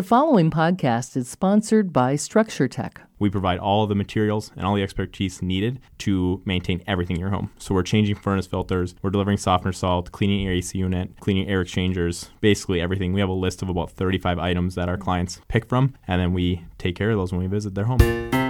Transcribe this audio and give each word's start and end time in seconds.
The 0.00 0.06
following 0.06 0.50
podcast 0.50 1.14
is 1.14 1.28
sponsored 1.28 1.92
by 1.92 2.16
Structure 2.16 2.66
Tech. 2.66 3.02
We 3.18 3.28
provide 3.28 3.58
all 3.58 3.82
of 3.82 3.90
the 3.90 3.94
materials 3.94 4.50
and 4.56 4.64
all 4.64 4.74
the 4.74 4.82
expertise 4.82 5.42
needed 5.42 5.78
to 5.98 6.40
maintain 6.46 6.82
everything 6.86 7.16
in 7.16 7.20
your 7.20 7.28
home. 7.28 7.50
So 7.58 7.74
we're 7.74 7.82
changing 7.82 8.14
furnace 8.14 8.46
filters, 8.46 8.94
we're 9.02 9.10
delivering 9.10 9.36
softener 9.36 9.74
salt, 9.74 10.10
cleaning 10.10 10.40
your 10.40 10.54
AC 10.54 10.78
unit, 10.78 11.20
cleaning 11.20 11.50
air 11.50 11.60
exchangers, 11.60 12.30
basically 12.40 12.80
everything. 12.80 13.12
We 13.12 13.20
have 13.20 13.28
a 13.28 13.34
list 13.34 13.60
of 13.60 13.68
about 13.68 13.90
35 13.90 14.38
items 14.38 14.74
that 14.76 14.88
our 14.88 14.96
clients 14.96 15.42
pick 15.48 15.66
from, 15.66 15.92
and 16.08 16.18
then 16.18 16.32
we 16.32 16.64
take 16.78 16.96
care 16.96 17.10
of 17.10 17.18
those 17.18 17.30
when 17.30 17.42
we 17.42 17.46
visit 17.46 17.74
their 17.74 17.84
home. 17.84 18.49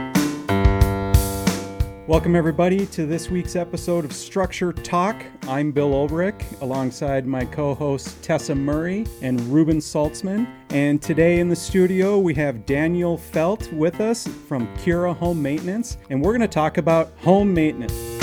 Welcome, 2.10 2.34
everybody, 2.34 2.86
to 2.86 3.06
this 3.06 3.30
week's 3.30 3.54
episode 3.54 4.04
of 4.04 4.12
Structure 4.12 4.72
Talk. 4.72 5.24
I'm 5.46 5.70
Bill 5.70 5.92
Oelrich, 5.92 6.60
alongside 6.60 7.24
my 7.24 7.44
co 7.44 7.72
hosts 7.72 8.16
Tessa 8.20 8.52
Murray 8.52 9.06
and 9.22 9.40
Reuben 9.42 9.78
Saltzman. 9.78 10.52
And 10.70 11.00
today 11.00 11.38
in 11.38 11.48
the 11.48 11.54
studio, 11.54 12.18
we 12.18 12.34
have 12.34 12.66
Daniel 12.66 13.16
Felt 13.16 13.72
with 13.72 14.00
us 14.00 14.26
from 14.26 14.68
Kura 14.78 15.14
Home 15.14 15.40
Maintenance, 15.40 15.98
and 16.10 16.20
we're 16.20 16.32
going 16.32 16.40
to 16.40 16.48
talk 16.48 16.78
about 16.78 17.12
home 17.18 17.54
maintenance 17.54 18.19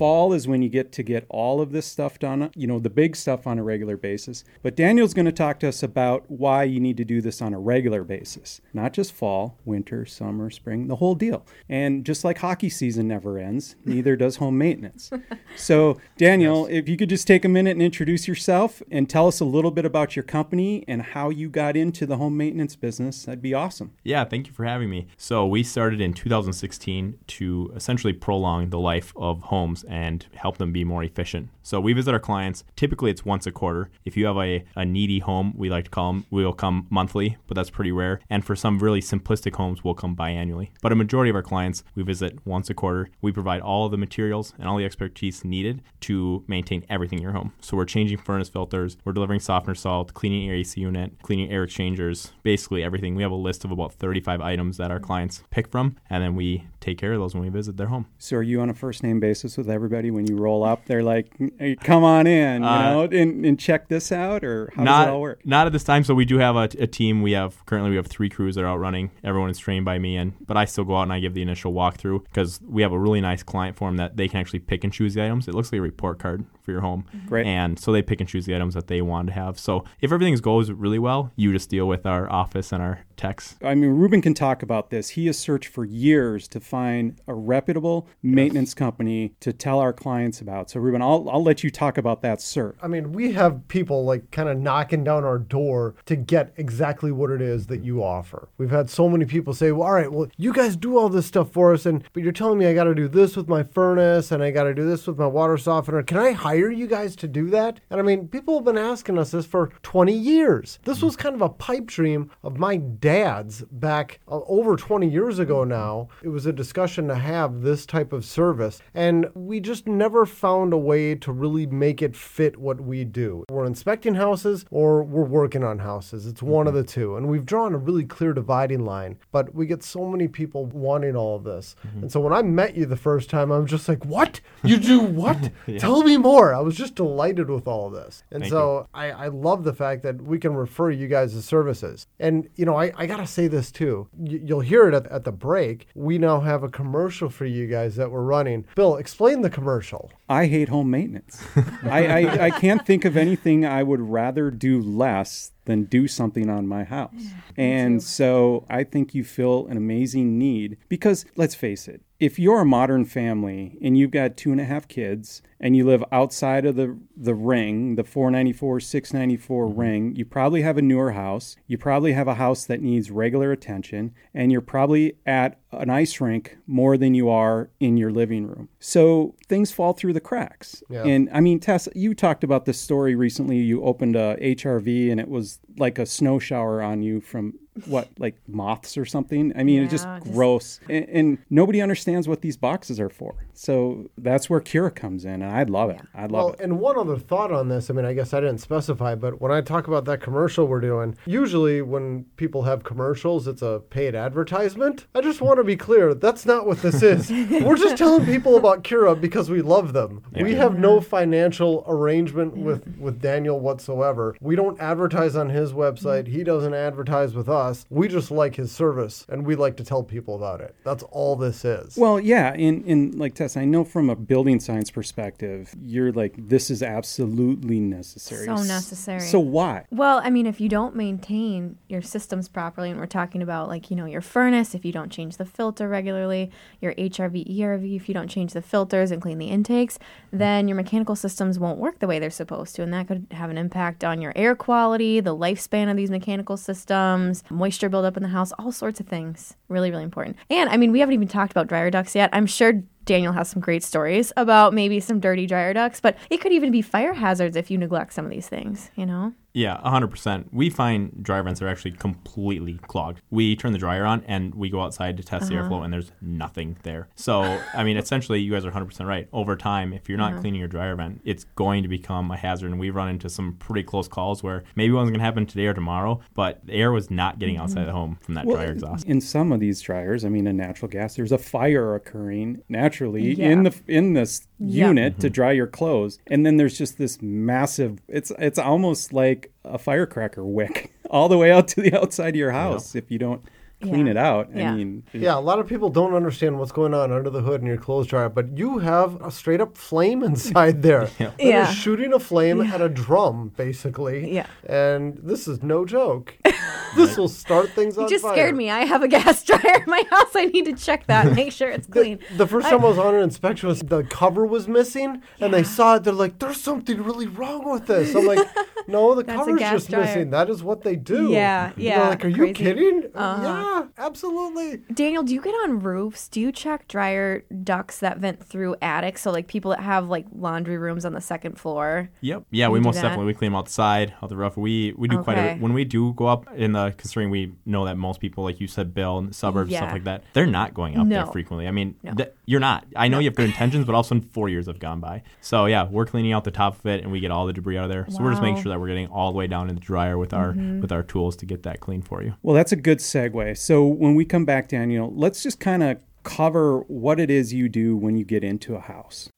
fall 0.00 0.32
is 0.32 0.48
when 0.48 0.62
you 0.62 0.70
get 0.70 0.92
to 0.92 1.02
get 1.02 1.26
all 1.28 1.60
of 1.60 1.72
this 1.72 1.84
stuff 1.84 2.18
done, 2.18 2.50
you 2.56 2.66
know, 2.66 2.78
the 2.78 2.88
big 2.88 3.14
stuff 3.14 3.46
on 3.46 3.58
a 3.58 3.62
regular 3.62 3.98
basis. 3.98 4.44
But 4.62 4.74
Daniel's 4.74 5.12
going 5.12 5.26
to 5.26 5.30
talk 5.32 5.60
to 5.60 5.68
us 5.68 5.82
about 5.82 6.24
why 6.30 6.64
you 6.64 6.80
need 6.80 6.96
to 6.96 7.04
do 7.04 7.20
this 7.20 7.42
on 7.42 7.52
a 7.52 7.60
regular 7.60 8.02
basis, 8.02 8.62
not 8.72 8.94
just 8.94 9.12
fall, 9.12 9.58
winter, 9.66 10.06
summer, 10.06 10.48
spring, 10.48 10.88
the 10.88 10.96
whole 10.96 11.14
deal. 11.14 11.44
And 11.68 12.06
just 12.06 12.24
like 12.24 12.38
hockey 12.38 12.70
season 12.70 13.08
never 13.08 13.36
ends, 13.36 13.76
neither 13.84 14.16
does 14.16 14.36
home 14.36 14.56
maintenance. 14.56 15.10
so, 15.54 16.00
Daniel, 16.16 16.66
yes. 16.66 16.78
if 16.78 16.88
you 16.88 16.96
could 16.96 17.10
just 17.10 17.26
take 17.26 17.44
a 17.44 17.48
minute 17.50 17.72
and 17.72 17.82
introduce 17.82 18.26
yourself 18.26 18.82
and 18.90 19.06
tell 19.06 19.28
us 19.28 19.38
a 19.38 19.44
little 19.44 19.70
bit 19.70 19.84
about 19.84 20.16
your 20.16 20.22
company 20.22 20.82
and 20.88 21.02
how 21.02 21.28
you 21.28 21.50
got 21.50 21.76
into 21.76 22.06
the 22.06 22.16
home 22.16 22.38
maintenance 22.38 22.74
business, 22.74 23.24
that'd 23.26 23.42
be 23.42 23.52
awesome. 23.52 23.92
Yeah, 24.02 24.24
thank 24.24 24.46
you 24.46 24.54
for 24.54 24.64
having 24.64 24.88
me. 24.88 25.08
So, 25.18 25.46
we 25.46 25.62
started 25.62 26.00
in 26.00 26.14
2016 26.14 27.18
to 27.26 27.72
essentially 27.76 28.14
prolong 28.14 28.70
the 28.70 28.80
life 28.80 29.12
of 29.14 29.42
homes 29.42 29.84
and 29.90 30.24
help 30.34 30.56
them 30.56 30.72
be 30.72 30.84
more 30.84 31.04
efficient. 31.04 31.50
So 31.62 31.80
we 31.80 31.92
visit 31.92 32.14
our 32.14 32.20
clients. 32.20 32.64
Typically, 32.76 33.10
it's 33.10 33.24
once 33.24 33.46
a 33.46 33.52
quarter. 33.52 33.90
If 34.04 34.16
you 34.16 34.26
have 34.26 34.38
a, 34.38 34.64
a 34.76 34.84
needy 34.84 35.18
home, 35.18 35.52
we 35.56 35.68
like 35.68 35.84
to 35.84 35.90
call 35.90 36.12
them, 36.12 36.26
we 36.30 36.44
will 36.44 36.54
come 36.54 36.86
monthly, 36.88 37.36
but 37.46 37.54
that's 37.54 37.70
pretty 37.70 37.92
rare. 37.92 38.20
And 38.30 38.44
for 38.44 38.56
some 38.56 38.78
really 38.78 39.00
simplistic 39.00 39.56
homes, 39.56 39.84
we'll 39.84 39.94
come 39.94 40.16
biannually. 40.16 40.70
But 40.80 40.92
a 40.92 40.94
majority 40.94 41.30
of 41.30 41.36
our 41.36 41.42
clients, 41.42 41.82
we 41.94 42.02
visit 42.02 42.38
once 42.46 42.70
a 42.70 42.74
quarter. 42.74 43.10
We 43.20 43.32
provide 43.32 43.60
all 43.60 43.88
the 43.88 43.98
materials 43.98 44.54
and 44.58 44.68
all 44.68 44.78
the 44.78 44.84
expertise 44.84 45.44
needed 45.44 45.82
to 46.02 46.44
maintain 46.46 46.84
everything 46.88 47.18
in 47.18 47.22
your 47.22 47.32
home. 47.32 47.52
So 47.60 47.76
we're 47.76 47.84
changing 47.84 48.18
furnace 48.18 48.48
filters, 48.48 48.96
we're 49.04 49.12
delivering 49.12 49.40
softener 49.40 49.74
salt, 49.74 50.14
cleaning 50.14 50.42
your 50.42 50.54
AC 50.54 50.80
unit, 50.80 51.12
cleaning 51.22 51.50
air 51.50 51.64
exchangers, 51.64 52.32
basically 52.42 52.84
everything. 52.84 53.14
We 53.16 53.22
have 53.22 53.32
a 53.32 53.36
list 53.36 53.64
of 53.64 53.72
about 53.72 53.92
35 53.94 54.40
items 54.40 54.76
that 54.76 54.90
our 54.90 55.00
clients 55.00 55.42
pick 55.50 55.68
from, 55.68 55.96
and 56.08 56.22
then 56.22 56.34
we 56.36 56.66
take 56.80 56.98
care 56.98 57.12
of 57.12 57.20
those 57.20 57.34
when 57.34 57.42
we 57.42 57.48
visit 57.48 57.76
their 57.76 57.88
home. 57.88 58.06
So 58.18 58.36
are 58.36 58.42
you 58.42 58.60
on 58.60 58.70
a 58.70 58.74
first 58.74 59.02
name 59.02 59.20
basis 59.20 59.56
with 59.56 59.68
everybody 59.80 60.10
when 60.10 60.26
you 60.26 60.36
roll 60.36 60.62
up? 60.62 60.84
They're 60.84 61.02
like, 61.02 61.32
hey, 61.58 61.76
"Come 61.76 62.04
on 62.04 62.26
in, 62.26 62.62
you 62.62 62.68
uh, 62.68 62.82
know, 62.82 63.02
and, 63.04 63.44
and, 63.46 63.58
check 63.58 63.88
this 63.88 64.12
out," 64.12 64.44
or 64.44 64.70
how 64.76 64.82
not, 64.82 64.98
does 64.98 65.08
it 65.08 65.10
all 65.12 65.20
work? 65.20 65.46
Not 65.46 65.66
at 65.66 65.72
this 65.72 65.84
time. 65.84 66.04
So 66.04 66.14
we 66.14 66.24
do 66.24 66.38
have 66.38 66.56
a, 66.56 66.68
a, 66.78 66.86
team. 66.86 67.22
We 67.22 67.32
have 67.32 67.64
currently 67.66 67.90
we 67.90 67.96
have 67.96 68.06
three 68.06 68.28
crews 68.28 68.54
that 68.54 68.64
are 68.64 68.68
out 68.68 68.78
running. 68.78 69.10
Everyone 69.24 69.50
is 69.50 69.58
trained 69.58 69.84
by 69.84 69.98
me, 69.98 70.16
and 70.16 70.34
but 70.46 70.56
I 70.56 70.66
still 70.66 70.84
go 70.84 70.96
out 70.96 71.04
and 71.04 71.12
I 71.12 71.20
give 71.20 71.34
the 71.34 71.42
initial 71.42 71.72
walkthrough 71.72 72.24
because 72.24 72.60
we 72.68 72.82
have 72.82 72.92
a 72.92 72.98
really 72.98 73.20
nice 73.20 73.42
client 73.42 73.76
form 73.76 73.96
that 73.96 74.16
they 74.16 74.28
can 74.28 74.38
actually 74.38 74.60
pick 74.60 74.84
and 74.84 74.92
choose 74.92 75.14
the 75.14 75.24
items. 75.24 75.48
It 75.48 75.54
looks 75.54 75.72
like 75.72 75.78
a 75.78 75.82
report 75.82 76.18
card 76.18 76.44
for 76.70 76.72
your 76.72 76.80
home. 76.80 77.04
Mm-hmm. 77.14 77.26
Great. 77.26 77.46
And 77.46 77.78
so 77.78 77.92
they 77.92 78.02
pick 78.02 78.20
and 78.20 78.28
choose 78.28 78.46
the 78.46 78.54
items 78.54 78.74
that 78.74 78.86
they 78.86 79.02
want 79.02 79.28
to 79.28 79.32
have. 79.32 79.58
So 79.58 79.84
if 80.00 80.12
everything 80.12 80.34
goes 80.36 80.70
really 80.70 80.98
well, 80.98 81.32
you 81.36 81.52
just 81.52 81.68
deal 81.68 81.86
with 81.86 82.06
our 82.06 82.30
office 82.30 82.72
and 82.72 82.82
our 82.82 83.00
techs. 83.16 83.56
I 83.62 83.74
mean, 83.74 83.90
Reuben 83.90 84.22
can 84.22 84.34
talk 84.34 84.62
about 84.62 84.90
this. 84.90 85.10
He 85.10 85.26
has 85.26 85.38
searched 85.38 85.68
for 85.68 85.84
years 85.84 86.48
to 86.48 86.60
find 86.60 87.20
a 87.26 87.34
reputable 87.34 88.08
maintenance 88.22 88.70
yes. 88.70 88.74
company 88.74 89.34
to 89.40 89.52
tell 89.52 89.78
our 89.78 89.92
clients 89.92 90.40
about. 90.40 90.70
So, 90.70 90.80
Reuben, 90.80 91.02
I'll, 91.02 91.28
I'll 91.28 91.42
let 91.42 91.62
you 91.62 91.70
talk 91.70 91.98
about 91.98 92.22
that, 92.22 92.40
sir. 92.40 92.74
I 92.82 92.88
mean, 92.88 93.12
we 93.12 93.32
have 93.32 93.66
people 93.68 94.04
like 94.04 94.30
kind 94.30 94.48
of 94.48 94.58
knocking 94.58 95.04
down 95.04 95.24
our 95.24 95.38
door 95.38 95.96
to 96.06 96.16
get 96.16 96.54
exactly 96.56 97.12
what 97.12 97.30
it 97.30 97.42
is 97.42 97.66
that 97.66 97.84
you 97.84 98.02
offer. 98.02 98.48
We've 98.56 98.70
had 98.70 98.88
so 98.88 99.08
many 99.08 99.26
people 99.26 99.52
say, 99.52 99.72
well, 99.72 99.88
all 99.88 99.94
right, 99.94 100.10
well, 100.10 100.28
you 100.36 100.52
guys 100.52 100.76
do 100.76 100.96
all 100.96 101.08
this 101.08 101.26
stuff 101.26 101.52
for 101.52 101.74
us, 101.74 101.84
and 101.84 102.04
but 102.12 102.22
you're 102.22 102.32
telling 102.32 102.58
me 102.58 102.66
I 102.66 102.74
got 102.74 102.84
to 102.84 102.94
do 102.94 103.08
this 103.08 103.36
with 103.36 103.48
my 103.48 103.62
furnace 103.62 104.32
and 104.32 104.42
I 104.42 104.50
got 104.50 104.64
to 104.64 104.74
do 104.74 104.88
this 104.88 105.06
with 105.06 105.18
my 105.18 105.26
water 105.26 105.58
softener. 105.58 106.02
Can 106.02 106.18
I 106.18 106.32
hire 106.32 106.59
you 106.68 106.86
guys 106.86 107.14
to 107.16 107.28
do 107.28 107.48
that? 107.50 107.80
And 107.90 108.00
I 108.00 108.02
mean, 108.02 108.26
people 108.28 108.56
have 108.56 108.64
been 108.64 108.76
asking 108.76 109.18
us 109.18 109.30
this 109.30 109.46
for 109.46 109.68
20 109.82 110.12
years. 110.12 110.80
This 110.84 111.00
was 111.00 111.16
kind 111.16 111.34
of 111.34 111.42
a 111.42 111.48
pipe 111.48 111.86
dream 111.86 112.30
of 112.42 112.58
my 112.58 112.76
dads 112.76 113.62
back 113.70 114.20
uh, 114.28 114.40
over 114.46 114.76
20 114.76 115.08
years 115.08 115.38
ago 115.38 115.64
now. 115.64 116.08
It 116.22 116.28
was 116.28 116.46
a 116.46 116.52
discussion 116.52 117.08
to 117.08 117.14
have 117.14 117.62
this 117.62 117.86
type 117.86 118.12
of 118.12 118.24
service, 118.24 118.82
and 118.94 119.28
we 119.34 119.60
just 119.60 119.86
never 119.86 120.26
found 120.26 120.72
a 120.72 120.78
way 120.78 121.14
to 121.14 121.32
really 121.32 121.66
make 121.66 122.02
it 122.02 122.16
fit 122.16 122.56
what 122.56 122.80
we 122.80 123.04
do. 123.04 123.44
We're 123.48 123.66
inspecting 123.66 124.14
houses 124.14 124.64
or 124.70 125.02
we're 125.02 125.24
working 125.24 125.64
on 125.64 125.78
houses. 125.78 126.26
It's 126.26 126.42
one 126.42 126.66
mm-hmm. 126.66 126.76
of 126.76 126.86
the 126.86 126.92
two. 126.92 127.16
And 127.16 127.28
we've 127.28 127.46
drawn 127.46 127.74
a 127.74 127.78
really 127.78 128.04
clear 128.04 128.32
dividing 128.32 128.84
line, 128.84 129.18
but 129.32 129.54
we 129.54 129.66
get 129.66 129.82
so 129.82 130.06
many 130.06 130.28
people 130.28 130.66
wanting 130.66 131.16
all 131.16 131.36
of 131.36 131.44
this. 131.44 131.76
Mm-hmm. 131.86 132.02
And 132.02 132.12
so 132.12 132.20
when 132.20 132.32
I 132.32 132.42
met 132.42 132.76
you 132.76 132.86
the 132.86 132.96
first 132.96 133.30
time, 133.30 133.50
I'm 133.50 133.66
just 133.66 133.88
like, 133.88 134.04
what? 134.04 134.40
You 134.62 134.76
do 134.76 135.00
what? 135.00 135.50
yeah. 135.66 135.78
Tell 135.78 136.02
me 136.02 136.16
more. 136.16 136.49
I 136.54 136.60
was 136.60 136.76
just 136.76 136.94
delighted 136.94 137.50
with 137.50 137.66
all 137.66 137.86
of 137.86 137.92
this. 137.92 138.22
And 138.30 138.42
Thank 138.42 138.50
so 138.50 138.86
I, 138.94 139.10
I 139.10 139.28
love 139.28 139.64
the 139.64 139.72
fact 139.72 140.02
that 140.02 140.22
we 140.22 140.38
can 140.38 140.54
refer 140.54 140.90
you 140.90 141.08
guys 141.08 141.32
to 141.34 141.42
services. 141.42 142.06
And, 142.18 142.48
you 142.56 142.64
know, 142.64 142.76
I, 142.76 142.92
I 142.96 143.06
got 143.06 143.18
to 143.18 143.26
say 143.26 143.48
this 143.48 143.70
too. 143.70 144.08
Y- 144.16 144.40
you'll 144.44 144.60
hear 144.60 144.88
it 144.88 144.94
at, 144.94 145.06
at 145.06 145.24
the 145.24 145.32
break. 145.32 145.86
We 145.94 146.18
now 146.18 146.40
have 146.40 146.62
a 146.62 146.68
commercial 146.68 147.28
for 147.28 147.46
you 147.46 147.66
guys 147.66 147.96
that 147.96 148.10
we're 148.10 148.22
running. 148.22 148.66
Bill, 148.74 148.96
explain 148.96 149.42
the 149.42 149.50
commercial. 149.50 150.10
I 150.28 150.46
hate 150.46 150.68
home 150.68 150.90
maintenance. 150.90 151.42
I, 151.82 152.06
I, 152.06 152.44
I 152.46 152.50
can't 152.50 152.86
think 152.86 153.04
of 153.04 153.16
anything 153.16 153.64
I 153.64 153.82
would 153.82 154.00
rather 154.00 154.50
do 154.50 154.80
less 154.80 155.52
than 155.64 155.84
do 155.84 156.08
something 156.08 156.48
on 156.50 156.66
my 156.66 156.84
house. 156.84 157.10
Yeah, 157.14 157.30
and 157.56 158.02
so 158.02 158.64
I 158.68 158.84
think 158.84 159.14
you 159.14 159.22
fill 159.24 159.66
an 159.68 159.76
amazing 159.76 160.38
need 160.38 160.78
because 160.88 161.24
let's 161.36 161.54
face 161.54 161.86
it, 161.86 162.02
if 162.20 162.38
you're 162.38 162.60
a 162.60 162.66
modern 162.66 163.06
family 163.06 163.78
and 163.82 163.96
you've 163.96 164.10
got 164.10 164.36
two 164.36 164.52
and 164.52 164.60
a 164.60 164.64
half 164.64 164.86
kids 164.86 165.40
and 165.58 165.74
you 165.74 165.86
live 165.86 166.04
outside 166.12 166.66
of 166.66 166.76
the, 166.76 166.96
the 167.16 167.34
ring, 167.34 167.96
the 167.96 168.04
494, 168.04 168.80
694 168.80 169.66
mm-hmm. 169.66 169.80
ring, 169.80 170.16
you 170.16 170.26
probably 170.26 170.60
have 170.60 170.76
a 170.76 170.82
newer 170.82 171.12
house. 171.12 171.56
You 171.66 171.78
probably 171.78 172.12
have 172.12 172.28
a 172.28 172.34
house 172.34 172.66
that 172.66 172.82
needs 172.82 173.10
regular 173.10 173.52
attention, 173.52 174.14
and 174.34 174.52
you're 174.52 174.60
probably 174.60 175.16
at 175.24 175.58
an 175.72 175.88
ice 175.88 176.20
rink 176.20 176.58
more 176.66 176.98
than 176.98 177.14
you 177.14 177.30
are 177.30 177.70
in 177.80 177.96
your 177.96 178.10
living 178.10 178.46
room. 178.46 178.68
So 178.80 179.34
things 179.48 179.72
fall 179.72 179.94
through 179.94 180.12
the 180.12 180.20
cracks. 180.20 180.82
Yeah. 180.90 181.04
And 181.04 181.30
I 181.32 181.40
mean, 181.40 181.58
Tess, 181.58 181.88
you 181.94 182.14
talked 182.14 182.44
about 182.44 182.66
this 182.66 182.78
story 182.78 183.14
recently. 183.14 183.58
You 183.58 183.82
opened 183.82 184.16
a 184.16 184.36
HRV 184.36 185.10
and 185.10 185.20
it 185.20 185.28
was 185.28 185.60
like 185.80 185.98
a 185.98 186.06
snow 186.06 186.38
shower 186.38 186.82
on 186.82 187.02
you 187.02 187.20
from 187.20 187.54
what 187.86 188.08
like 188.18 188.36
moths 188.46 188.98
or 188.98 189.04
something? 189.04 189.52
I 189.56 189.62
mean 189.62 189.78
yeah, 189.78 189.82
it's 189.84 189.92
just, 189.92 190.04
just 190.04 190.32
gross. 190.32 190.80
And, 190.88 191.08
and, 191.08 191.38
nobody 191.48 191.80
understands 191.80 192.28
what 192.28 192.42
these 192.42 192.56
boxes 192.56 193.00
are 193.00 193.08
for. 193.08 193.46
So 193.54 194.10
that's 194.18 194.50
where 194.50 194.60
kura 194.60 194.90
comes 194.90 195.24
in 195.24 195.42
and 195.42 195.52
i 195.52 195.62
love 195.64 195.90
it. 195.90 196.00
I 196.14 196.22
love 196.22 196.30
well, 196.32 196.48
it. 196.50 196.60
and 196.60 196.78
one 196.78 196.98
other 196.98 197.16
thought 197.16 197.52
on 197.52 197.68
this 197.68 197.90
i 197.90 197.92
mean 197.92 198.04
i 198.04 198.12
guess 198.12 198.32
i 198.32 198.40
didn't 198.40 198.58
specify 198.58 199.14
but 199.14 199.40
when 199.40 199.52
i 199.52 199.60
talk 199.60 199.86
about 199.86 200.04
that 200.06 200.20
commercial 200.20 200.66
we're 200.66 200.80
doing 200.80 201.16
usually 201.26 201.82
when 201.82 202.24
people 202.36 202.62
have 202.62 202.84
commercials 202.84 203.46
it's 203.46 203.62
a 203.62 203.82
paid 203.90 204.14
advertisement. 204.14 205.06
I 205.14 205.20
just 205.20 205.40
want 205.40 205.58
to 205.58 205.64
be 205.64 205.76
clear 205.76 206.14
that's 206.14 206.46
not 206.46 206.66
what 206.66 206.82
this 206.82 207.02
is. 207.02 207.30
We're 207.62 207.76
just 207.76 207.96
telling 207.96 208.24
people 208.24 208.56
about 208.56 208.84
kura 208.84 209.14
because 209.14 209.50
we 209.50 209.62
love 209.62 209.92
them. 209.92 210.22
Yeah. 210.34 210.42
we 210.42 210.54
have 210.54 210.78
no 210.78 211.00
financial 211.00 211.84
arrangement 211.86 212.56
yeah. 212.56 212.62
with 212.62 212.96
with 212.98 213.20
daniel 213.20 213.60
whatsoever. 213.60 214.36
We 214.40 214.56
don't 214.56 214.80
advertise 214.80 215.36
on 215.36 215.50
his 215.50 215.69
website 215.72 216.26
he 216.26 216.44
doesn't 216.44 216.74
advertise 216.74 217.34
with 217.34 217.48
us 217.48 217.70
us. 217.70 217.86
We 217.88 218.08
just 218.08 218.30
like 218.30 218.56
his 218.56 218.72
service 218.72 219.24
and 219.28 219.46
we 219.46 219.54
like 219.54 219.76
to 219.76 219.84
tell 219.84 220.02
people 220.02 220.34
about 220.34 220.60
it. 220.60 220.74
That's 220.84 221.02
all 221.04 221.36
this 221.36 221.64
is. 221.64 221.96
Well, 221.96 222.18
yeah. 222.20 222.52
And, 222.52 222.84
in 222.84 223.18
like 223.18 223.34
Tess, 223.34 223.56
I 223.56 223.64
know 223.64 223.84
from 223.84 224.10
a 224.10 224.16
building 224.16 224.60
science 224.60 224.90
perspective, 224.90 225.74
you're 225.80 226.12
like, 226.12 226.34
this 226.36 226.70
is 226.70 226.82
absolutely 226.82 227.80
necessary. 227.80 228.46
So 228.46 228.56
necessary. 228.56 229.20
So 229.20 229.38
why? 229.38 229.84
Well, 229.90 230.20
I 230.22 230.30
mean, 230.30 230.46
if 230.46 230.60
you 230.60 230.68
don't 230.68 230.96
maintain 230.96 231.78
your 231.88 232.02
systems 232.02 232.48
properly, 232.48 232.90
and 232.90 232.98
we're 232.98 233.06
talking 233.06 233.42
about 233.42 233.68
like, 233.68 233.90
you 233.90 233.96
know, 233.96 234.06
your 234.06 234.20
furnace, 234.20 234.74
if 234.74 234.84
you 234.84 234.92
don't 234.92 235.10
change 235.10 235.36
the 235.36 235.44
filter 235.44 235.88
regularly, 235.88 236.50
your 236.80 236.94
HRV, 236.94 237.56
ERV, 237.56 237.96
if 237.96 238.08
you 238.08 238.14
don't 238.14 238.28
change 238.28 238.52
the 238.52 238.62
filters 238.62 239.10
and 239.10 239.22
clean 239.22 239.38
the 239.38 239.46
intakes, 239.46 239.98
then 240.32 240.68
your 240.68 240.76
mechanical 240.76 241.14
systems 241.14 241.58
won't 241.58 241.78
work 241.78 241.98
the 241.98 242.06
way 242.06 242.18
they're 242.18 242.30
supposed 242.30 242.74
to. 242.76 242.82
And 242.82 242.92
that 242.92 243.08
could 243.08 243.26
have 243.32 243.50
an 243.50 243.58
impact 243.58 244.02
on 244.02 244.20
your 244.20 244.32
air 244.34 244.56
quality, 244.56 245.20
the 245.20 245.34
lifespan 245.50 245.90
of 245.90 245.96
these 245.96 246.10
mechanical 246.10 246.56
systems, 246.56 247.42
moisture 247.50 247.88
buildup 247.88 248.16
in 248.16 248.22
the 248.22 248.28
house, 248.28 248.52
all 248.58 248.72
sorts 248.72 249.00
of 249.00 249.06
things. 249.06 249.56
Really, 249.68 249.90
really 249.90 250.04
important. 250.04 250.36
And 250.48 250.68
I 250.68 250.76
mean, 250.76 250.92
we 250.92 251.00
haven't 251.00 251.14
even 251.14 251.28
talked 251.28 251.52
about 251.52 251.66
dryer 251.66 251.90
ducts 251.90 252.14
yet. 252.14 252.30
I'm 252.32 252.46
sure 252.46 252.82
Daniel 253.04 253.32
has 253.32 253.48
some 253.48 253.60
great 253.60 253.82
stories 253.82 254.32
about 254.36 254.74
maybe 254.74 255.00
some 255.00 255.20
dirty 255.20 255.46
dryer 255.46 255.74
ducts, 255.74 256.00
but 256.00 256.16
it 256.28 256.40
could 256.40 256.52
even 256.52 256.70
be 256.70 256.82
fire 256.82 257.14
hazards 257.14 257.56
if 257.56 257.70
you 257.70 257.78
neglect 257.78 258.12
some 258.12 258.24
of 258.24 258.30
these 258.30 258.48
things, 258.48 258.90
you 258.94 259.06
know? 259.06 259.32
Yeah, 259.52 259.80
100%. 259.84 260.46
We 260.52 260.70
find 260.70 261.22
dryer 261.22 261.42
vents 261.42 261.60
are 261.60 261.68
actually 261.68 261.92
completely 261.92 262.74
clogged. 262.86 263.20
We 263.30 263.56
turn 263.56 263.72
the 263.72 263.78
dryer 263.78 264.04
on 264.04 264.22
and 264.26 264.54
we 264.54 264.70
go 264.70 264.80
outside 264.80 265.16
to 265.16 265.22
test 265.22 265.48
the 265.48 265.58
uh-huh. 265.58 265.68
airflow 265.68 265.84
and 265.84 265.92
there's 265.92 266.12
nothing 266.20 266.76
there. 266.82 267.08
So, 267.16 267.60
I 267.74 267.84
mean, 267.84 267.96
essentially, 267.96 268.40
you 268.40 268.52
guys 268.52 268.64
are 268.64 268.70
100% 268.70 269.06
right. 269.06 269.28
Over 269.32 269.56
time, 269.56 269.92
if 269.92 270.08
you're 270.08 270.18
not 270.18 270.32
uh-huh. 270.32 270.40
cleaning 270.42 270.60
your 270.60 270.68
dryer 270.68 270.94
vent, 270.94 271.20
it's 271.24 271.44
going 271.56 271.82
to 271.82 271.88
become 271.88 272.30
a 272.30 272.36
hazard. 272.36 272.70
And 272.70 272.78
we 272.80 272.90
run 272.90 273.08
into 273.08 273.28
some 273.28 273.54
pretty 273.54 273.82
close 273.82 274.08
calls 274.08 274.42
where 274.42 274.62
maybe 274.76 274.92
it 274.92 274.96
wasn't 274.96 275.14
going 275.14 275.20
to 275.20 275.24
happen 275.24 275.46
today 275.46 275.66
or 275.66 275.74
tomorrow, 275.74 276.20
but 276.34 276.64
the 276.66 276.74
air 276.74 276.92
was 276.92 277.10
not 277.10 277.38
getting 277.38 277.56
mm-hmm. 277.56 277.64
outside 277.64 277.86
the 277.86 277.92
home 277.92 278.18
from 278.20 278.34
that 278.34 278.46
Well, 278.46 278.56
dryer 278.56 278.72
exhaust. 278.72 279.06
In 279.06 279.20
some 279.20 279.52
of 279.52 279.60
these 279.60 279.80
dryers, 279.80 280.24
I 280.24 280.28
mean, 280.28 280.46
in 280.46 280.56
natural 280.56 280.88
gas, 280.88 281.16
there's 281.16 281.32
a 281.32 281.38
fire 281.38 281.94
occurring 281.94 282.62
naturally 282.68 283.34
Yeah. 283.34 283.50
in 283.50 283.62
the 283.64 283.74
in 283.88 284.12
this 284.14 284.46
Yeah. 284.58 284.88
unit 284.88 285.12
Mm-hmm. 285.14 285.20
to 285.20 285.30
dry 285.30 285.52
your 285.52 285.66
clothes, 285.66 286.18
and 286.26 286.44
then 286.44 286.56
there's 286.56 286.76
just 286.76 286.98
this 286.98 287.20
massive. 287.22 288.00
It's 288.08 288.30
it's 288.38 288.58
almost 288.58 289.12
like 289.12 289.39
a 289.64 289.78
firecracker 289.78 290.44
wick 290.44 290.92
all 291.10 291.28
the 291.28 291.38
way 291.38 291.50
out 291.50 291.68
to 291.68 291.80
the 291.82 291.98
outside 291.98 292.30
of 292.30 292.36
your 292.36 292.52
house 292.52 292.94
if 292.94 293.10
you 293.10 293.18
don't 293.18 293.42
clean 293.82 294.04
Yeah. 294.06 294.10
it 294.10 294.16
out. 294.18 294.50
Yeah. 294.54 294.72
I 294.72 294.76
mean, 294.76 295.02
Yeah, 295.14 295.38
a 295.38 295.40
lot 295.40 295.58
of 295.58 295.66
people 295.66 295.88
don't 295.88 296.12
understand 296.14 296.58
what's 296.58 296.70
going 296.72 296.92
on 296.92 297.10
under 297.10 297.30
the 297.30 297.40
hood 297.40 297.62
in 297.62 297.66
your 297.66 297.78
clothes 297.78 298.06
dryer, 298.06 298.28
but 298.28 298.58
you 298.58 298.76
have 298.78 299.20
a 299.22 299.30
straight 299.30 299.60
up 299.60 299.74
flame 299.76 300.22
inside 300.30 300.82
there. 300.82 301.08
Yeah. 301.18 301.28
That 301.30 301.40
is 301.40 301.46
Yeah. 301.48 301.66
shooting 301.72 302.12
a 302.12 302.18
flame 302.18 302.60
at 302.60 302.82
a 302.82 302.90
drum, 302.90 303.52
basically. 303.56 304.34
Yeah. 304.34 304.46
And 304.68 305.18
this 305.22 305.48
is 305.48 305.62
no 305.62 305.86
joke. 305.86 306.34
this 306.96 307.16
will 307.16 307.28
start 307.28 307.70
things 307.70 307.96
on 307.96 308.04
You 308.04 308.10
just 308.10 308.22
fire. 308.24 308.34
scared 308.34 308.56
me. 308.56 308.70
I 308.70 308.84
have 308.84 309.02
a 309.02 309.08
gas 309.08 309.42
dryer 309.50 309.76
in 309.76 309.84
my 309.86 310.02
house. 310.10 310.34
I 310.34 310.46
need 310.46 310.64
to 310.66 310.72
check 310.74 311.06
that 311.06 311.26
and 311.26 311.36
make 311.42 311.52
sure 311.52 311.70
it's 311.70 311.86
clean. 311.86 312.18
The 312.36 312.46
first 312.46 312.68
time 312.68 312.80
I 312.84 312.88
was 312.88 312.98
on 312.98 313.14
an 313.14 313.22
inspection 313.22 313.68
was 313.68 313.80
the 313.80 314.02
cover 314.04 314.44
was 314.46 314.66
missing, 314.68 315.22
and 315.40 315.52
they 315.54 315.62
saw 315.62 315.96
it. 315.96 316.04
They're 316.04 316.12
like, 316.12 316.38
"There's 316.38 316.60
something 316.60 317.02
really 317.02 317.26
wrong 317.26 317.70
with 317.70 317.86
this." 317.86 318.14
I'm 318.14 318.26
like, 318.26 318.46
"No, 318.88 319.14
the 319.14 319.24
cover's 319.24 319.60
just 319.60 319.90
dryer. 319.90 320.04
missing. 320.04 320.30
That 320.30 320.50
is 320.50 320.62
what 320.62 320.82
they 320.82 320.96
do." 320.96 321.30
Yeah, 321.30 321.72
They're 321.76 321.84
yeah, 321.84 322.08
like, 322.08 322.24
"Are 322.24 322.28
you 322.28 322.36
crazy. 322.36 322.54
kidding?" 322.54 323.04
Uh-huh. 323.14 323.42
Yeah, 323.42 324.04
absolutely. 324.04 324.78
Daniel, 324.92 325.22
do 325.22 325.34
you 325.34 325.40
get 325.40 325.54
on 325.62 325.80
roofs? 325.80 326.28
Do 326.28 326.40
you 326.40 326.52
check 326.52 326.88
dryer 326.88 327.44
ducts 327.64 327.98
that 328.00 328.18
vent 328.18 328.42
through 328.44 328.76
attics? 328.82 329.22
So 329.22 329.30
like 329.30 329.46
people 329.46 329.70
that 329.72 329.80
have 329.80 330.08
like 330.08 330.26
laundry 330.34 330.76
rooms 330.78 331.04
on 331.04 331.12
the 331.12 331.20
second 331.20 331.58
floor. 331.58 332.10
Yep. 332.20 332.44
Yeah, 332.50 332.68
we 332.68 332.80
most 332.80 332.96
that? 332.96 333.02
definitely 333.02 333.26
we 333.26 333.34
clean 333.34 333.52
them 333.52 333.58
outside, 333.58 334.14
out 334.22 334.28
the 334.28 334.36
roof. 334.36 334.56
We 334.56 334.94
we 334.96 335.08
do 335.08 335.22
quite 335.22 335.38
a 335.38 335.56
When 335.56 335.72
we 335.72 335.84
do 335.84 336.12
go 336.14 336.26
up 336.26 336.46
in 336.56 336.72
the 336.72 336.92
considering 336.96 337.30
we 337.30 337.52
know 337.66 337.84
that 337.84 337.96
most 337.96 338.20
people, 338.20 338.44
like 338.44 338.60
you 338.60 338.66
said, 338.66 338.92
Bill, 338.94 339.18
in 339.18 339.26
the 339.26 339.34
suburbs, 339.34 339.74
stuff 339.74 339.92
like 339.92 340.04
that, 340.04 340.24
they're 340.32 340.46
not 340.46 340.74
going 340.74 340.96
up 340.98 341.08
there 341.08 341.26
frequently. 341.26 341.66
I 341.68 341.70
mean, 341.70 341.94
No. 342.02 342.14
th- 342.14 342.32
you're 342.46 342.60
not. 342.60 342.86
I 342.96 343.08
know 343.08 343.18
you 343.18 343.26
have 343.28 343.34
good 343.36 343.46
intentions, 343.50 343.84
but 343.86 343.94
all 343.94 344.00
of 344.00 344.06
a 344.06 344.08
sudden 344.08 344.22
four 344.22 344.48
years 344.48 344.66
have 344.66 344.78
gone 344.78 345.00
by. 345.00 345.22
So 345.40 345.66
yeah, 345.66 345.86
we're 345.88 346.06
cleaning 346.06 346.32
out 346.32 346.44
the 346.44 346.50
top 346.50 346.78
of 346.78 346.86
it 346.86 347.02
and 347.02 347.12
we 347.12 347.20
get 347.20 347.30
all 347.30 347.46
the 347.46 347.52
debris 347.52 347.78
out 347.78 347.84
of 347.84 347.90
there. 347.90 348.06
So 348.10 348.22
we're 348.22 348.30
just 348.30 348.42
making 348.42 348.56
Mm-hmm. 348.56 348.62
sure 348.64 348.72
that 348.72 348.80
we're 348.80 348.88
getting 348.88 349.06
all 349.08 349.30
the 349.32 349.38
way 349.38 349.46
down 349.46 349.68
in 349.68 349.74
the 349.74 349.80
dryer 349.80 350.18
with 350.18 350.32
our 350.34 350.52
with 350.52 350.90
our 350.92 351.02
tools 351.02 351.36
to 351.36 351.46
get 351.46 351.62
that 351.62 351.80
clean 351.80 352.02
for 352.02 352.22
you. 352.22 352.34
Well, 352.42 352.54
that's 352.56 352.72
a 352.72 352.76
good 352.76 352.98
segue. 352.98 353.56
So 353.58 353.84
when 353.86 354.14
we 354.14 354.24
come 354.24 354.44
back, 354.44 354.68
Daniel, 354.68 355.12
let's 355.14 355.42
just 355.42 355.60
kind 355.60 355.82
of 355.82 355.98
cover 356.22 356.80
what 356.80 357.18
it 357.20 357.30
is 357.30 357.52
you 357.54 357.68
do 357.68 357.96
when 357.96 358.16
you 358.16 358.24
get 358.24 358.44
into 358.44 358.74
a 358.74 358.80
house. 358.80 359.30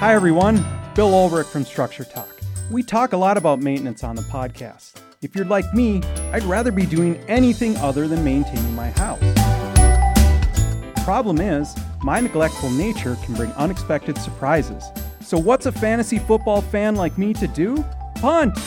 Hi, 0.00 0.14
everyone. 0.14 0.64
Bill 0.94 1.10
Oelrich 1.10 1.46
from 1.46 1.64
Structure 1.64 2.04
Talk. 2.04 2.28
We 2.70 2.82
talk 2.82 3.14
a 3.14 3.16
lot 3.16 3.38
about 3.38 3.60
maintenance 3.60 4.04
on 4.04 4.14
the 4.14 4.22
podcast. 4.22 5.00
If 5.22 5.34
you're 5.34 5.46
like 5.46 5.72
me, 5.72 6.02
I'd 6.32 6.42
rather 6.44 6.70
be 6.70 6.84
doing 6.84 7.16
anything 7.28 7.76
other 7.78 8.06
than 8.06 8.22
maintaining 8.22 8.74
my 8.74 8.90
house. 8.90 9.22
Problem 11.02 11.40
is, 11.40 11.74
my 12.02 12.20
neglectful 12.20 12.70
nature 12.70 13.16
can 13.24 13.34
bring 13.34 13.52
unexpected 13.52 14.18
surprises. 14.18 14.84
So, 15.20 15.38
what's 15.38 15.64
a 15.64 15.72
fantasy 15.72 16.18
football 16.18 16.60
fan 16.60 16.96
like 16.96 17.16
me 17.16 17.32
to 17.34 17.48
do? 17.48 17.82
Punt! 18.16 18.58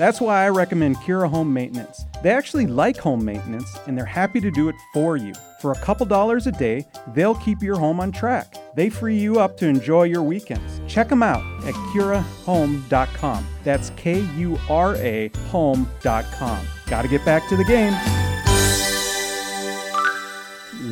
That's 0.00 0.18
why 0.18 0.46
I 0.46 0.48
recommend 0.48 0.98
Kura 1.02 1.28
Home 1.28 1.52
Maintenance. 1.52 2.06
They 2.22 2.30
actually 2.30 2.66
like 2.66 2.96
home 2.96 3.22
maintenance 3.22 3.78
and 3.86 3.98
they're 3.98 4.06
happy 4.06 4.40
to 4.40 4.50
do 4.50 4.70
it 4.70 4.74
for 4.94 5.18
you. 5.18 5.34
For 5.60 5.72
a 5.72 5.78
couple 5.80 6.06
dollars 6.06 6.46
a 6.46 6.52
day, 6.52 6.86
they'll 7.08 7.34
keep 7.34 7.62
your 7.62 7.76
home 7.76 8.00
on 8.00 8.10
track. 8.10 8.56
They 8.74 8.88
free 8.88 9.18
you 9.18 9.40
up 9.40 9.58
to 9.58 9.66
enjoy 9.66 10.04
your 10.04 10.22
weekends. 10.22 10.80
Check 10.88 11.10
them 11.10 11.22
out 11.22 11.42
at 11.66 11.74
kurahome.com. 11.92 13.46
That's 13.62 13.90
K 13.98 14.20
U 14.36 14.58
R 14.70 14.96
A 14.96 15.28
home.com. 15.50 16.66
Got 16.86 17.02
to 17.02 17.08
get 17.08 17.22
back 17.26 17.46
to 17.50 17.58
the 17.58 17.64
game. 17.64 17.92